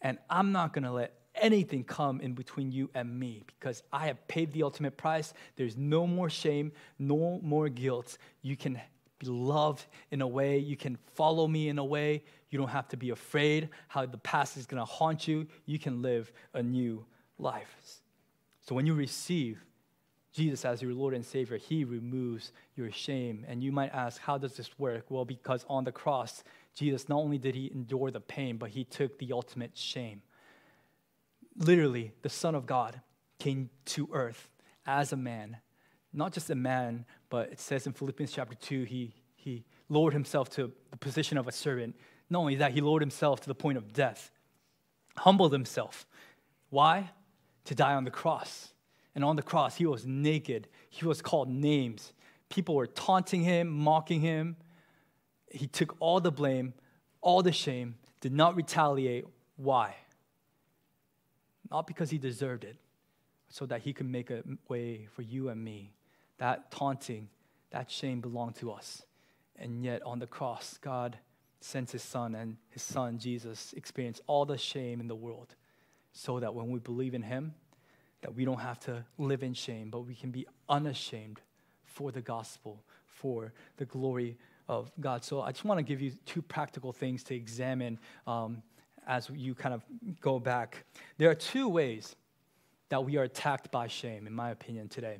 and 0.01 0.17
I'm 0.29 0.51
not 0.51 0.73
gonna 0.73 0.93
let 0.93 1.13
anything 1.35 1.83
come 1.83 2.19
in 2.21 2.33
between 2.33 2.71
you 2.71 2.89
and 2.93 3.19
me 3.19 3.43
because 3.45 3.83
I 3.93 4.07
have 4.07 4.27
paid 4.27 4.51
the 4.53 4.63
ultimate 4.63 4.97
price. 4.97 5.33
There's 5.55 5.77
no 5.77 6.07
more 6.07 6.29
shame, 6.29 6.71
no 6.99 7.39
more 7.43 7.69
guilt. 7.69 8.17
You 8.41 8.57
can 8.57 8.79
be 9.19 9.27
loved 9.27 9.85
in 10.11 10.21
a 10.21 10.27
way. 10.27 10.57
You 10.57 10.75
can 10.77 10.97
follow 11.15 11.47
me 11.47 11.69
in 11.69 11.79
a 11.79 11.85
way. 11.85 12.23
You 12.49 12.57
don't 12.57 12.69
have 12.69 12.87
to 12.89 12.97
be 12.97 13.09
afraid 13.09 13.69
how 13.87 14.05
the 14.05 14.17
past 14.17 14.57
is 14.57 14.65
going 14.65 14.79
to 14.79 14.85
haunt 14.85 15.27
you. 15.27 15.47
You 15.65 15.79
can 15.79 16.01
live 16.01 16.31
a 16.53 16.63
new 16.63 17.05
life. 17.37 18.01
So 18.61 18.75
when 18.75 18.85
you 18.85 18.93
receive 18.93 19.63
Jesus 20.33 20.65
as 20.65 20.81
your 20.81 20.93
Lord 20.93 21.13
and 21.13 21.25
Savior, 21.25 21.57
He 21.57 21.83
removes 21.83 22.51
your 22.75 22.91
shame. 22.91 23.45
And 23.47 23.63
you 23.63 23.71
might 23.71 23.93
ask, 23.93 24.21
how 24.21 24.37
does 24.37 24.55
this 24.55 24.77
work? 24.77 25.05
Well, 25.09 25.25
because 25.25 25.65
on 25.67 25.83
the 25.83 25.91
cross, 25.91 26.43
Jesus 26.75 27.09
not 27.09 27.17
only 27.17 27.37
did 27.37 27.55
He 27.55 27.71
endure 27.73 28.11
the 28.11 28.21
pain, 28.21 28.57
but 28.57 28.69
He 28.69 28.83
took 28.83 29.17
the 29.19 29.33
ultimate 29.33 29.77
shame. 29.77 30.21
Literally, 31.57 32.11
the 32.21 32.29
Son 32.29 32.55
of 32.55 32.65
God 32.65 33.01
came 33.39 33.69
to 33.85 34.09
earth 34.11 34.49
as 34.85 35.11
a 35.11 35.17
man 35.17 35.57
not 36.17 36.33
just 36.33 36.49
a 36.49 36.55
man, 36.55 37.05
but 37.29 37.51
it 37.51 37.59
says 37.59 37.85
in 37.85 37.93
Philippians 37.93 38.31
chapter 38.31 38.55
2, 38.55 38.83
he, 38.83 39.13
he 39.35 39.63
lowered 39.87 40.13
himself 40.13 40.49
to 40.51 40.71
the 40.91 40.97
position 40.97 41.37
of 41.37 41.47
a 41.47 41.51
servant. 41.51 41.95
Not 42.29 42.39
only 42.39 42.55
that, 42.55 42.73
he 42.73 42.81
lowered 42.81 43.01
himself 43.01 43.41
to 43.41 43.47
the 43.47 43.55
point 43.55 43.77
of 43.77 43.93
death, 43.93 44.31
humbled 45.17 45.53
himself. 45.53 46.05
Why? 46.69 47.11
To 47.65 47.75
die 47.75 47.93
on 47.93 48.03
the 48.03 48.11
cross. 48.11 48.73
And 49.15 49.23
on 49.23 49.35
the 49.35 49.41
cross, 49.41 49.75
he 49.75 49.85
was 49.85 50.05
naked. 50.05 50.67
He 50.89 51.05
was 51.05 51.21
called 51.21 51.49
names. 51.49 52.13
People 52.49 52.75
were 52.75 52.87
taunting 52.87 53.41
him, 53.41 53.69
mocking 53.69 54.21
him. 54.21 54.57
He 55.49 55.67
took 55.67 55.95
all 55.99 56.19
the 56.19 56.31
blame, 56.31 56.73
all 57.21 57.41
the 57.41 57.51
shame, 57.51 57.95
did 58.21 58.33
not 58.33 58.55
retaliate. 58.55 59.25
Why? 59.55 59.95
Not 61.71 61.87
because 61.87 62.09
he 62.09 62.17
deserved 62.17 62.63
it, 62.63 62.77
so 63.49 63.65
that 63.65 63.81
he 63.81 63.93
could 63.93 64.09
make 64.09 64.29
a 64.29 64.43
way 64.67 65.07
for 65.13 65.21
you 65.21 65.49
and 65.49 65.63
me 65.63 65.93
that 66.37 66.71
taunting, 66.71 67.29
that 67.71 67.89
shame 67.89 68.21
belonged 68.21 68.55
to 68.55 68.71
us. 68.71 69.03
And 69.55 69.83
yet 69.83 70.03
on 70.03 70.19
the 70.19 70.27
cross, 70.27 70.77
God 70.81 71.17
sent 71.59 71.91
his 71.91 72.03
son, 72.03 72.35
and 72.35 72.57
his 72.69 72.81
son, 72.81 73.17
Jesus, 73.17 73.73
experienced 73.75 74.21
all 74.27 74.45
the 74.45 74.57
shame 74.57 74.99
in 74.99 75.07
the 75.07 75.15
world 75.15 75.55
so 76.11 76.39
that 76.39 76.53
when 76.53 76.69
we 76.69 76.79
believe 76.79 77.13
in 77.13 77.21
him, 77.21 77.53
that 78.21 78.33
we 78.33 78.45
don't 78.45 78.59
have 78.59 78.79
to 78.81 79.05
live 79.17 79.43
in 79.43 79.53
shame, 79.53 79.89
but 79.89 80.01
we 80.01 80.15
can 80.15 80.31
be 80.31 80.47
unashamed 80.69 81.39
for 81.85 82.11
the 82.11 82.21
gospel, 82.21 82.83
for 83.05 83.53
the 83.77 83.85
glory 83.85 84.37
of 84.67 84.91
God. 84.99 85.23
So 85.23 85.41
I 85.41 85.51
just 85.51 85.65
want 85.65 85.77
to 85.77 85.83
give 85.83 86.01
you 86.01 86.11
two 86.25 86.41
practical 86.41 86.91
things 86.91 87.23
to 87.25 87.35
examine 87.35 87.99
um, 88.25 88.61
as 89.07 89.29
you 89.33 89.53
kind 89.55 89.73
of 89.73 89.83
go 90.19 90.39
back. 90.39 90.83
There 91.17 91.29
are 91.29 91.35
two 91.35 91.69
ways 91.69 92.15
that 92.89 93.03
we 93.03 93.17
are 93.17 93.23
attacked 93.23 93.71
by 93.71 93.87
shame, 93.87 94.27
in 94.27 94.33
my 94.33 94.51
opinion, 94.51 94.89
today 94.89 95.19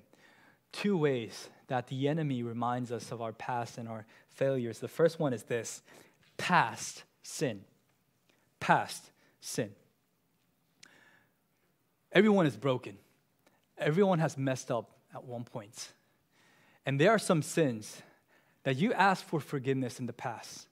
two 0.72 0.98
ways 0.98 1.50
that 1.68 1.88
the 1.88 2.08
enemy 2.08 2.44
reminds 2.44 2.92
us 2.92 3.12
of 3.12 3.22
our 3.22 3.34
past 3.34 3.78
and 3.78 3.88
our 3.88 4.06
failures. 4.30 4.80
The 4.80 4.88
first 4.88 5.20
one 5.20 5.34
is 5.34 5.44
this 5.44 5.82
past 6.38 7.04
sin. 7.24 7.62
Past 8.60 9.12
sin. 9.42 9.72
Everyone 12.12 12.46
is 12.46 12.56
broken, 12.56 12.98
everyone 13.78 14.20
has 14.20 14.38
messed 14.38 14.72
up 14.72 14.92
at 15.14 15.24
one 15.24 15.44
point. 15.44 15.94
And 16.86 17.00
there 17.00 17.12
are 17.12 17.20
some 17.20 17.42
sins 17.42 18.02
that 18.64 18.78
you 18.78 18.94
asked 18.94 19.26
for 19.26 19.40
forgiveness 19.40 20.00
in 20.00 20.06
the 20.06 20.14
past, 20.14 20.68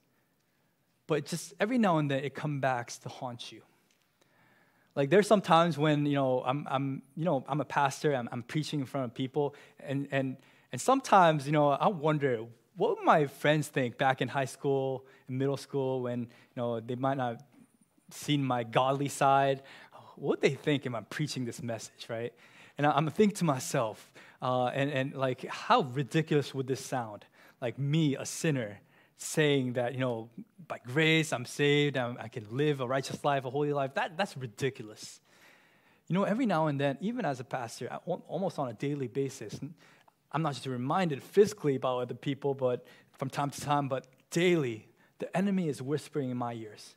but 1.06 1.26
just 1.26 1.52
every 1.60 1.78
now 1.78 1.98
and 1.98 2.10
then 2.10 2.24
it 2.24 2.34
comes 2.34 2.60
back 2.60 2.90
to 3.02 3.08
haunt 3.08 3.52
you. 3.52 3.62
Like 4.94 5.10
there's 5.10 5.26
some 5.26 5.42
times 5.42 5.76
when, 5.76 6.06
you 6.06 6.14
know, 6.14 6.42
I'm, 6.44 6.66
I'm 6.70 7.02
you 7.16 7.24
know, 7.24 7.44
I'm 7.46 7.60
a 7.60 7.66
pastor, 7.66 8.14
I'm, 8.14 8.28
I'm 8.32 8.42
preaching 8.42 8.80
in 8.80 8.86
front 8.86 9.04
of 9.04 9.14
people, 9.14 9.54
and, 9.78 10.08
and, 10.10 10.38
and 10.72 10.80
sometimes, 10.80 11.46
you 11.46 11.52
know, 11.52 11.68
I 11.68 11.88
wonder, 11.88 12.46
what 12.76 12.96
would 12.96 13.04
my 13.04 13.26
friends 13.26 13.68
think 13.68 13.96
back 13.96 14.20
in 14.20 14.28
high 14.28 14.44
school, 14.44 15.06
middle 15.28 15.56
school, 15.56 16.02
when, 16.02 16.20
you 16.20 16.56
know, 16.56 16.80
they 16.80 16.94
might 16.94 17.16
not 17.16 17.28
have 17.32 17.44
seen 18.10 18.44
my 18.44 18.64
godly 18.64 19.08
side? 19.08 19.62
What 20.16 20.28
would 20.28 20.40
they 20.42 20.54
think 20.54 20.86
if 20.86 20.94
I'm 20.94 21.04
preaching 21.06 21.44
this 21.44 21.62
message, 21.62 22.06
right? 22.08 22.32
And 22.78 22.86
I'm 22.86 23.08
thinking 23.10 23.36
to 23.36 23.44
myself, 23.44 24.12
uh, 24.42 24.66
and, 24.66 24.90
and 24.90 25.14
like, 25.14 25.46
how 25.46 25.82
ridiculous 25.82 26.54
would 26.54 26.66
this 26.66 26.84
sound? 26.84 27.24
Like 27.60 27.78
me, 27.78 28.16
a 28.16 28.26
sinner, 28.26 28.80
saying 29.16 29.74
that, 29.74 29.94
you 29.94 30.00
know, 30.00 30.28
by 30.68 30.78
grace 30.84 31.32
I'm 31.32 31.46
saved, 31.46 31.96
I'm, 31.96 32.18
i 32.20 32.28
can 32.28 32.46
live 32.50 32.80
a 32.80 32.86
righteous 32.86 33.24
life, 33.24 33.46
a 33.46 33.50
holy 33.50 33.72
life, 33.72 33.94
that, 33.94 34.16
that's 34.18 34.36
ridiculous. 34.36 35.20
You 36.08 36.14
know, 36.14 36.24
every 36.24 36.44
now 36.44 36.66
and 36.66 36.78
then, 36.78 36.98
even 37.00 37.24
as 37.24 37.40
a 37.40 37.44
pastor, 37.44 37.88
almost 38.28 38.58
on 38.58 38.68
a 38.68 38.74
daily 38.74 39.08
basis, 39.08 39.58
I'm 40.32 40.42
not 40.42 40.54
just 40.54 40.66
reminded 40.66 41.22
physically 41.22 41.76
about 41.76 41.98
other 41.98 42.14
people, 42.14 42.54
but 42.54 42.86
from 43.12 43.30
time 43.30 43.50
to 43.50 43.60
time, 43.60 43.88
but 43.88 44.06
daily, 44.30 44.88
the 45.18 45.34
enemy 45.36 45.68
is 45.68 45.80
whispering 45.80 46.30
in 46.30 46.36
my 46.36 46.52
ears. 46.52 46.96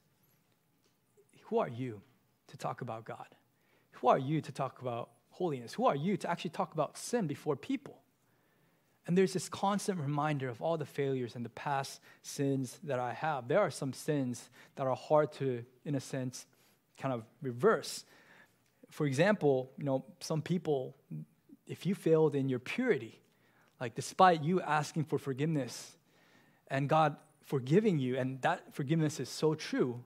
Who 1.44 1.60
are 1.60 1.70
you 1.70 2.02
to 2.48 2.58
talk 2.58 2.82
about 2.82 3.06
God? 3.06 3.28
Who 3.94 4.08
are 4.08 4.20
you 4.20 4.42
to 4.42 4.52
talk 4.52 4.82
about 4.82 5.10
holiness? 5.30 5.74
Who 5.74 5.86
are 5.86 5.96
you 5.96 6.18
to 6.18 6.30
actually 6.30 6.52
talk 6.52 6.74
about 6.74 6.98
sin 6.98 7.28
before 7.28 7.56
people? 7.56 8.02
And 9.08 9.18
there's 9.18 9.34
this 9.34 9.50
constant 9.50 10.00
reminder 10.00 10.50
of 10.50 10.62
all 10.62 10.78
the 10.78 10.86
failures 10.86 11.36
and 11.36 11.44
the 11.44 11.50
past 11.50 12.00
sins 12.22 12.80
that 12.84 13.00
I 13.00 13.13
have. 13.13 13.48
There 13.48 13.60
are 13.60 13.72
some 13.72 13.94
sins 13.94 14.50
that 14.76 14.86
are 14.86 14.96
hard 14.96 15.32
to, 15.34 15.63
in 15.84 15.96
a 15.96 16.00
sense, 16.00 16.46
kind 17.00 17.13
of 17.13 17.24
reverse. 17.42 18.06
For 18.92 19.08
example, 19.08 19.72
you 19.78 19.86
know, 19.86 20.06
some 20.20 20.42
people, 20.42 20.96
if 21.70 21.86
you 21.86 21.96
failed 21.96 22.36
in 22.36 22.50
your 22.50 22.60
purity, 22.60 23.22
like 23.80 23.96
despite 23.96 24.44
you 24.44 24.60
asking 24.62 25.06
for 25.06 25.18
forgiveness 25.18 25.96
and 26.68 26.90
God 26.90 27.16
forgiving 27.46 27.98
you, 27.98 28.18
and 28.18 28.42
that 28.42 28.76
forgiveness 28.76 29.22
is 29.22 29.30
so 29.30 29.56
true, 29.56 30.04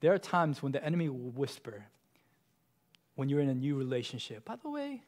there 0.00 0.12
are 0.14 0.18
times 0.18 0.62
when 0.62 0.70
the 0.70 0.84
enemy 0.84 1.08
will 1.08 1.32
whisper 1.32 1.84
when 3.16 3.28
you're 3.28 3.40
in 3.40 3.48
a 3.48 3.54
new 3.54 3.74
relationship. 3.74 4.44
By 4.44 4.54
the 4.54 4.70
way, 4.70 5.02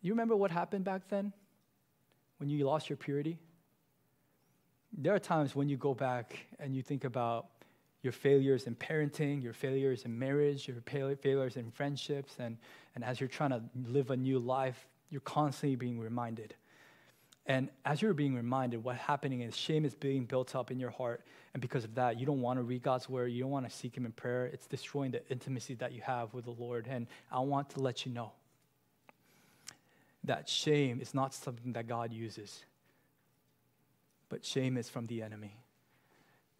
you 0.00 0.12
remember 0.12 0.36
what 0.36 0.52
happened 0.52 0.84
back 0.84 1.08
then? 1.08 1.32
when 2.38 2.48
you 2.48 2.66
lost 2.66 2.90
your 2.90 2.96
purity? 2.96 3.38
there 4.96 5.14
are 5.14 5.18
times 5.18 5.56
when 5.56 5.68
you 5.68 5.76
go 5.76 5.94
back 5.94 6.38
and 6.58 6.74
you 6.74 6.82
think 6.82 7.04
about 7.04 7.46
your 8.02 8.12
failures 8.12 8.66
in 8.66 8.74
parenting, 8.74 9.42
your 9.42 9.52
failures 9.52 10.04
in 10.04 10.18
marriage, 10.18 10.66
your 10.66 10.76
failures 10.86 11.56
in 11.56 11.70
friendships, 11.70 12.34
and, 12.38 12.56
and 12.94 13.04
as 13.04 13.20
you're 13.20 13.28
trying 13.28 13.50
to 13.50 13.62
live 13.86 14.10
a 14.10 14.16
new 14.16 14.38
life, 14.38 14.88
you're 15.10 15.20
constantly 15.20 15.76
being 15.76 16.00
reminded. 16.00 16.54
And 17.46 17.68
as 17.84 18.00
you're 18.00 18.14
being 18.14 18.34
reminded, 18.34 18.84
what's 18.84 19.00
happening 19.00 19.40
is 19.40 19.56
shame 19.56 19.84
is 19.84 19.94
being 19.94 20.24
built 20.24 20.54
up 20.54 20.70
in 20.70 20.78
your 20.78 20.90
heart. 20.90 21.24
And 21.54 21.60
because 21.60 21.84
of 21.84 21.94
that, 21.96 22.18
you 22.18 22.24
don't 22.24 22.40
want 22.40 22.58
to 22.58 22.62
read 22.62 22.82
God's 22.82 23.08
word. 23.08 23.28
You 23.28 23.42
don't 23.42 23.50
want 23.50 23.68
to 23.68 23.76
seek 23.76 23.96
Him 23.96 24.06
in 24.06 24.12
prayer. 24.12 24.46
It's 24.46 24.66
destroying 24.66 25.10
the 25.10 25.28
intimacy 25.28 25.74
that 25.74 25.92
you 25.92 26.00
have 26.02 26.32
with 26.34 26.44
the 26.44 26.52
Lord. 26.52 26.86
And 26.88 27.08
I 27.30 27.40
want 27.40 27.70
to 27.70 27.80
let 27.80 28.06
you 28.06 28.12
know 28.12 28.32
that 30.24 30.48
shame 30.48 31.00
is 31.00 31.14
not 31.14 31.34
something 31.34 31.72
that 31.72 31.88
God 31.88 32.12
uses, 32.12 32.64
but 34.28 34.44
shame 34.44 34.76
is 34.76 34.88
from 34.88 35.06
the 35.06 35.20
enemy. 35.20 35.61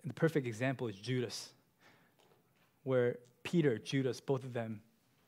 And 0.03 0.11
the 0.11 0.15
perfect 0.15 0.47
example 0.47 0.89
is 0.89 0.97
Judas, 0.97 1.51
where 2.83 3.19
Peter, 3.43 3.79
Judas, 3.79 4.21
both 4.21 4.45
of 4.45 4.53
them 4.53 4.81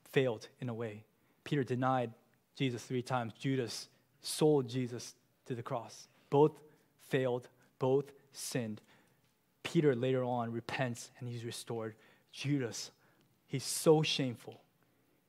failed 0.05 0.49
in 0.61 0.69
a 0.69 0.75
way. 0.75 1.05
Peter 1.45 1.65
denied 1.65 2.13
Jesus 2.57 2.83
three 2.83 3.03
times, 3.03 3.33
Judas 3.35 3.89
sold 4.21 4.69
Jesus 4.69 5.15
to 5.47 5.55
the 5.55 5.63
cross. 5.63 6.09
Both 6.31 6.53
failed, 7.09 7.49
both 7.79 8.13
sinned. 8.33 8.81
Peter 9.63 9.95
later 9.95 10.25
on 10.25 10.53
repents 10.53 11.11
and 11.19 11.29
he's 11.29 11.45
restored. 11.45 11.95
Judas, 12.33 12.91
he's 13.47 13.65
so 13.65 14.03
shameful. 14.03 14.61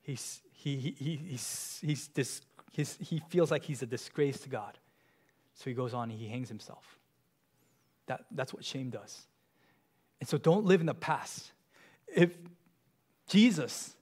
He's, 0.02 0.40
he, 0.52 0.76
he, 0.76 1.16
he's, 1.16 1.80
he's, 1.82 2.08
dis, 2.08 2.42
he 2.72 3.22
feels 3.28 3.50
like 3.50 3.64
he's 3.64 3.82
a 3.82 3.86
disgrace 3.86 4.40
to 4.40 4.48
God. 4.48 4.78
So 5.54 5.64
he 5.70 5.74
goes 5.74 5.94
on 5.94 6.10
and 6.10 6.18
he 6.18 6.28
hangs 6.28 6.48
himself. 6.48 6.98
That, 8.06 8.24
that's 8.30 8.52
what 8.52 8.64
shame 8.64 8.90
does. 8.90 9.26
And 10.20 10.28
so 10.28 10.38
don't 10.38 10.64
live 10.64 10.80
in 10.80 10.86
the 10.86 10.94
past. 10.94 11.52
If 12.06 12.36
Jesus 13.28 13.94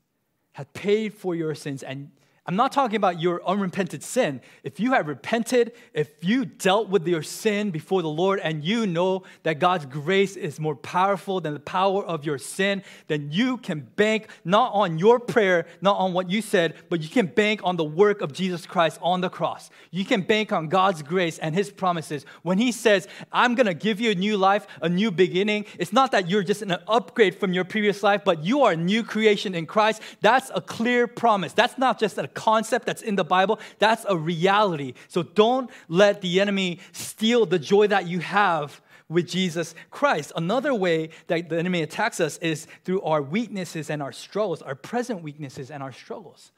had 0.52 0.72
paid 0.72 1.14
for 1.14 1.34
your 1.34 1.54
sins 1.54 1.82
and 1.82 2.10
I'm 2.46 2.56
not 2.56 2.72
talking 2.72 2.96
about 2.96 3.22
your 3.22 3.42
unrepented 3.46 4.02
sin. 4.02 4.42
If 4.62 4.78
you 4.78 4.92
have 4.92 5.08
repented, 5.08 5.72
if 5.94 6.22
you 6.22 6.44
dealt 6.44 6.90
with 6.90 7.08
your 7.08 7.22
sin 7.22 7.70
before 7.70 8.02
the 8.02 8.10
Lord 8.10 8.38
and 8.38 8.62
you 8.62 8.86
know 8.86 9.22
that 9.44 9.58
God's 9.58 9.86
grace 9.86 10.36
is 10.36 10.60
more 10.60 10.76
powerful 10.76 11.40
than 11.40 11.54
the 11.54 11.60
power 11.60 12.04
of 12.04 12.26
your 12.26 12.36
sin, 12.36 12.82
then 13.08 13.30
you 13.32 13.56
can 13.56 13.80
bank 13.96 14.28
not 14.44 14.74
on 14.74 14.98
your 14.98 15.18
prayer, 15.18 15.66
not 15.80 15.96
on 15.96 16.12
what 16.12 16.28
you 16.28 16.42
said, 16.42 16.74
but 16.90 17.00
you 17.00 17.08
can 17.08 17.28
bank 17.28 17.62
on 17.64 17.78
the 17.78 17.84
work 17.84 18.20
of 18.20 18.34
Jesus 18.34 18.66
Christ 18.66 18.98
on 19.00 19.22
the 19.22 19.30
cross. 19.30 19.70
You 19.90 20.04
can 20.04 20.20
bank 20.20 20.52
on 20.52 20.68
God's 20.68 21.02
grace 21.02 21.38
and 21.38 21.54
His 21.54 21.70
promises. 21.70 22.26
When 22.42 22.58
He 22.58 22.72
says, 22.72 23.08
I'm 23.32 23.54
going 23.54 23.68
to 23.68 23.74
give 23.74 24.00
you 24.00 24.10
a 24.10 24.14
new 24.14 24.36
life, 24.36 24.66
a 24.82 24.88
new 24.90 25.10
beginning, 25.10 25.64
it's 25.78 25.94
not 25.94 26.12
that 26.12 26.28
you're 26.28 26.42
just 26.42 26.60
an 26.60 26.76
upgrade 26.88 27.36
from 27.36 27.54
your 27.54 27.64
previous 27.64 28.02
life, 28.02 28.20
but 28.22 28.44
you 28.44 28.64
are 28.64 28.72
a 28.72 28.76
new 28.76 29.02
creation 29.02 29.54
in 29.54 29.64
Christ. 29.64 30.02
That's 30.20 30.50
a 30.54 30.60
clear 30.60 31.06
promise. 31.06 31.54
That's 31.54 31.78
not 31.78 31.98
just 31.98 32.18
a 32.18 32.33
concept 32.34 32.86
that's 32.86 33.02
in 33.02 33.16
the 33.16 33.24
Bible, 33.24 33.60
that's 33.78 34.04
a 34.08 34.16
reality. 34.16 34.94
So 35.08 35.22
don't 35.22 35.70
let 35.88 36.20
the 36.20 36.40
enemy 36.40 36.80
steal 36.92 37.46
the 37.46 37.58
joy 37.58 37.86
that 37.88 38.06
you 38.06 38.20
have 38.20 38.80
with 39.08 39.28
Jesus 39.28 39.74
Christ. 39.90 40.32
Another 40.34 40.74
way 40.74 41.10
that 41.26 41.48
the 41.48 41.58
enemy 41.58 41.82
attacks 41.82 42.20
us 42.20 42.38
is 42.38 42.66
through 42.84 43.02
our 43.02 43.22
weaknesses 43.22 43.90
and 43.90 44.02
our 44.02 44.12
struggles, 44.12 44.62
our 44.62 44.74
present 44.74 45.22
weaknesses 45.22 45.70
and 45.70 45.82
our 45.82 45.92
struggles. 45.92 46.52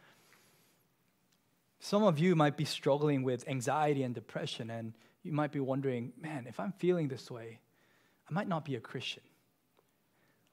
Some 1.80 2.02
of 2.02 2.18
you 2.18 2.34
might 2.34 2.56
be 2.56 2.64
struggling 2.64 3.22
with 3.22 3.48
anxiety 3.48 4.02
and 4.02 4.14
depression, 4.14 4.70
and 4.70 4.92
you 5.22 5.32
might 5.32 5.52
be 5.52 5.60
wondering, 5.60 6.12
man, 6.20 6.46
if 6.48 6.58
I'm 6.58 6.72
feeling 6.78 7.08
this 7.08 7.30
way, 7.30 7.60
I 8.28 8.32
might 8.32 8.48
not 8.48 8.64
be 8.64 8.74
a 8.74 8.80
Christian. 8.80 9.22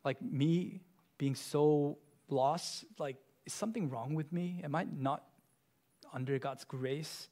Like 0.04 0.22
me 0.22 0.82
being 1.18 1.36
so 1.36 1.98
lost, 2.30 2.86
like 3.00 3.16
is 3.46 3.54
something 3.54 3.90
wrong 3.90 4.14
with 4.14 4.32
me? 4.32 4.62
Am 4.64 4.76
I 4.76 4.86
not 4.98 5.24
under 6.14 6.38
God's 6.40 6.64
grace? 6.64 7.30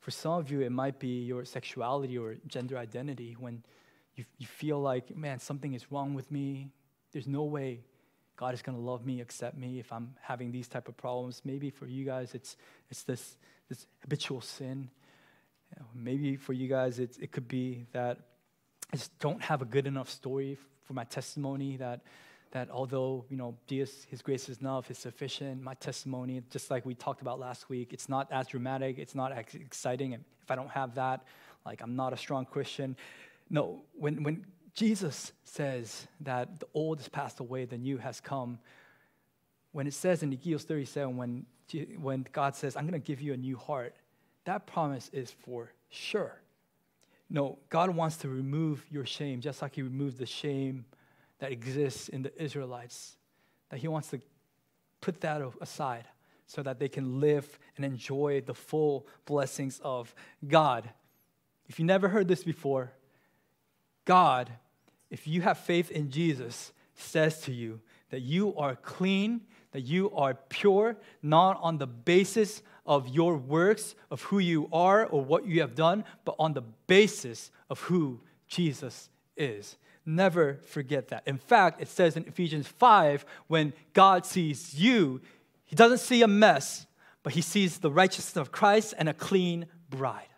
For 0.00 0.10
some 0.10 0.32
of 0.32 0.50
you, 0.50 0.60
it 0.60 0.70
might 0.70 0.98
be 0.98 1.24
your 1.24 1.44
sexuality 1.44 2.18
or 2.18 2.36
gender 2.46 2.76
identity 2.76 3.36
when 3.38 3.62
you, 4.14 4.24
you 4.38 4.46
feel 4.46 4.80
like, 4.80 5.16
man, 5.16 5.38
something 5.38 5.74
is 5.74 5.90
wrong 5.90 6.14
with 6.14 6.30
me. 6.30 6.70
There's 7.12 7.26
no 7.26 7.44
way 7.44 7.80
God 8.36 8.54
is 8.54 8.62
going 8.62 8.76
to 8.76 8.82
love 8.82 9.06
me, 9.06 9.20
accept 9.20 9.56
me 9.56 9.78
if 9.78 9.92
I'm 9.92 10.14
having 10.20 10.50
these 10.50 10.68
type 10.68 10.88
of 10.88 10.96
problems. 10.96 11.42
Maybe 11.44 11.70
for 11.70 11.86
you 11.86 12.04
guys, 12.04 12.34
it's, 12.34 12.56
it's 12.90 13.02
this, 13.04 13.36
this 13.68 13.86
habitual 14.02 14.40
sin. 14.40 14.90
Maybe 15.94 16.36
for 16.36 16.52
you 16.52 16.68
guys, 16.68 16.98
it's, 16.98 17.16
it 17.18 17.32
could 17.32 17.48
be 17.48 17.86
that 17.92 18.18
I 18.92 18.96
just 18.96 19.16
don't 19.18 19.42
have 19.42 19.62
a 19.62 19.64
good 19.64 19.86
enough 19.86 20.10
story 20.10 20.58
for 20.82 20.92
my 20.92 21.04
testimony 21.04 21.76
that 21.78 22.02
that 22.54 22.70
although, 22.70 23.24
you 23.28 23.36
know, 23.36 23.56
His 23.68 24.22
grace 24.22 24.48
is 24.48 24.58
enough, 24.58 24.88
is 24.88 24.96
sufficient, 24.96 25.60
my 25.60 25.74
testimony, 25.74 26.40
just 26.50 26.70
like 26.70 26.86
we 26.86 26.94
talked 26.94 27.20
about 27.20 27.40
last 27.40 27.68
week, 27.68 27.92
it's 27.92 28.08
not 28.08 28.30
as 28.30 28.46
dramatic, 28.46 28.96
it's 28.96 29.14
not 29.14 29.32
as 29.32 29.44
exciting. 29.54 30.14
And 30.14 30.24
if 30.40 30.50
I 30.50 30.54
don't 30.54 30.70
have 30.70 30.94
that, 30.94 31.24
like 31.66 31.82
I'm 31.82 31.96
not 31.96 32.12
a 32.12 32.16
strong 32.16 32.46
Christian. 32.46 32.96
No, 33.50 33.82
when, 33.92 34.22
when 34.22 34.46
Jesus 34.72 35.32
says 35.42 36.06
that 36.20 36.60
the 36.60 36.66
old 36.74 36.98
has 36.98 37.08
passed 37.08 37.40
away, 37.40 37.64
the 37.64 37.76
new 37.76 37.98
has 37.98 38.20
come, 38.20 38.60
when 39.72 39.88
it 39.88 39.94
says 39.94 40.22
in 40.22 40.32
Ezekiel 40.32 40.58
37, 40.58 41.16
when, 41.16 41.46
when 42.00 42.24
God 42.30 42.54
says, 42.54 42.76
I'm 42.76 42.86
going 42.86 43.00
to 43.00 43.04
give 43.04 43.20
you 43.20 43.32
a 43.32 43.36
new 43.36 43.56
heart, 43.56 43.96
that 44.44 44.68
promise 44.68 45.10
is 45.12 45.32
for 45.32 45.72
sure. 45.88 46.40
No, 47.28 47.58
God 47.68 47.90
wants 47.90 48.18
to 48.18 48.28
remove 48.28 48.86
your 48.92 49.06
shame, 49.06 49.40
just 49.40 49.60
like 49.60 49.74
He 49.74 49.82
removed 49.82 50.18
the 50.18 50.26
shame 50.26 50.84
that 51.44 51.52
exists 51.52 52.08
in 52.08 52.22
the 52.22 52.42
Israelites, 52.42 53.18
that 53.68 53.76
he 53.76 53.86
wants 53.86 54.08
to 54.08 54.18
put 55.02 55.20
that 55.20 55.42
aside 55.60 56.08
so 56.46 56.62
that 56.62 56.78
they 56.78 56.88
can 56.88 57.20
live 57.20 57.58
and 57.76 57.84
enjoy 57.84 58.40
the 58.40 58.54
full 58.54 59.06
blessings 59.26 59.78
of 59.84 60.14
God. 60.48 60.88
If 61.68 61.78
you 61.78 61.84
never 61.84 62.08
heard 62.08 62.28
this 62.28 62.42
before, 62.42 62.92
God, 64.06 64.50
if 65.10 65.26
you 65.26 65.42
have 65.42 65.58
faith 65.58 65.90
in 65.90 66.10
Jesus, 66.10 66.72
says 66.94 67.42
to 67.42 67.52
you 67.52 67.78
that 68.08 68.22
you 68.22 68.56
are 68.56 68.76
clean, 68.76 69.42
that 69.72 69.82
you 69.82 70.10
are 70.12 70.32
pure, 70.48 70.96
not 71.22 71.58
on 71.60 71.76
the 71.76 71.86
basis 71.86 72.62
of 72.86 73.06
your 73.08 73.36
works, 73.36 73.94
of 74.10 74.22
who 74.22 74.38
you 74.38 74.70
are 74.72 75.04
or 75.04 75.22
what 75.22 75.44
you 75.44 75.60
have 75.60 75.74
done, 75.74 76.04
but 76.24 76.36
on 76.38 76.54
the 76.54 76.64
basis 76.86 77.50
of 77.68 77.80
who 77.80 78.22
Jesus 78.48 79.10
is. 79.36 79.76
Never 80.06 80.54
forget 80.66 81.08
that. 81.08 81.22
In 81.26 81.38
fact, 81.38 81.80
it 81.80 81.88
says 81.88 82.16
in 82.16 82.24
Ephesians 82.24 82.68
5 82.68 83.24
when 83.46 83.72
God 83.92 84.26
sees 84.26 84.74
you, 84.74 85.20
he 85.64 85.74
doesn't 85.74 85.98
see 85.98 86.22
a 86.22 86.28
mess, 86.28 86.86
but 87.22 87.32
he 87.32 87.40
sees 87.40 87.78
the 87.78 87.90
righteousness 87.90 88.36
of 88.36 88.52
Christ 88.52 88.94
and 88.98 89.08
a 89.08 89.14
clean 89.14 89.66
bride. 89.88 90.28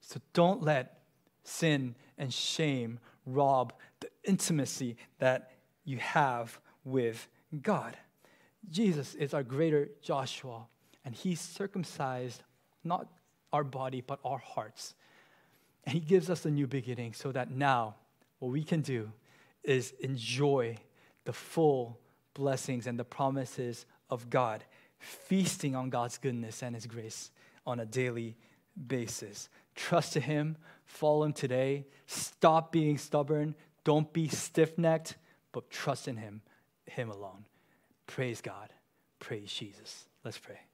So 0.00 0.20
don't 0.34 0.62
let 0.62 1.00
sin 1.42 1.94
and 2.18 2.32
shame 2.32 2.98
rob 3.24 3.72
the 4.00 4.08
intimacy 4.24 4.96
that 5.18 5.52
you 5.84 5.98
have 5.98 6.58
with 6.84 7.28
God. 7.62 7.96
Jesus 8.70 9.14
is 9.14 9.32
our 9.32 9.42
greater 9.42 9.88
Joshua, 10.02 10.66
and 11.04 11.14
he 11.14 11.34
circumcised 11.34 12.42
not 12.84 13.06
our 13.52 13.64
body, 13.64 14.02
but 14.06 14.20
our 14.24 14.38
hearts. 14.38 14.94
And 15.84 15.94
he 15.94 16.00
gives 16.00 16.28
us 16.28 16.44
a 16.44 16.50
new 16.50 16.66
beginning 16.66 17.14
so 17.14 17.32
that 17.32 17.50
now 17.50 17.96
what 18.40 18.50
we 18.50 18.64
can 18.64 18.80
do 18.80 19.12
is 19.62 19.94
enjoy 20.00 20.76
the 21.24 21.32
full 21.32 22.00
blessings 22.34 22.86
and 22.86 22.98
the 22.98 23.04
promises 23.04 23.86
of 24.08 24.28
God, 24.28 24.64
feasting 24.98 25.76
on 25.76 25.90
God's 25.90 26.18
goodness 26.18 26.62
and 26.62 26.74
His 26.74 26.86
grace 26.86 27.30
on 27.66 27.78
a 27.78 27.86
daily 27.86 28.36
basis. 28.86 29.48
Trust 29.74 30.16
in 30.16 30.22
Him, 30.22 30.56
follow 30.86 31.24
Him 31.24 31.32
today. 31.32 31.86
Stop 32.06 32.72
being 32.72 32.98
stubborn. 32.98 33.54
Don't 33.84 34.12
be 34.12 34.28
stiff 34.28 34.76
necked, 34.76 35.16
but 35.52 35.70
trust 35.70 36.08
in 36.08 36.16
Him, 36.16 36.42
Him 36.86 37.10
alone. 37.10 37.44
Praise 38.06 38.40
God. 38.40 38.72
Praise 39.20 39.52
Jesus. 39.52 40.06
Let's 40.24 40.38
pray. 40.38 40.69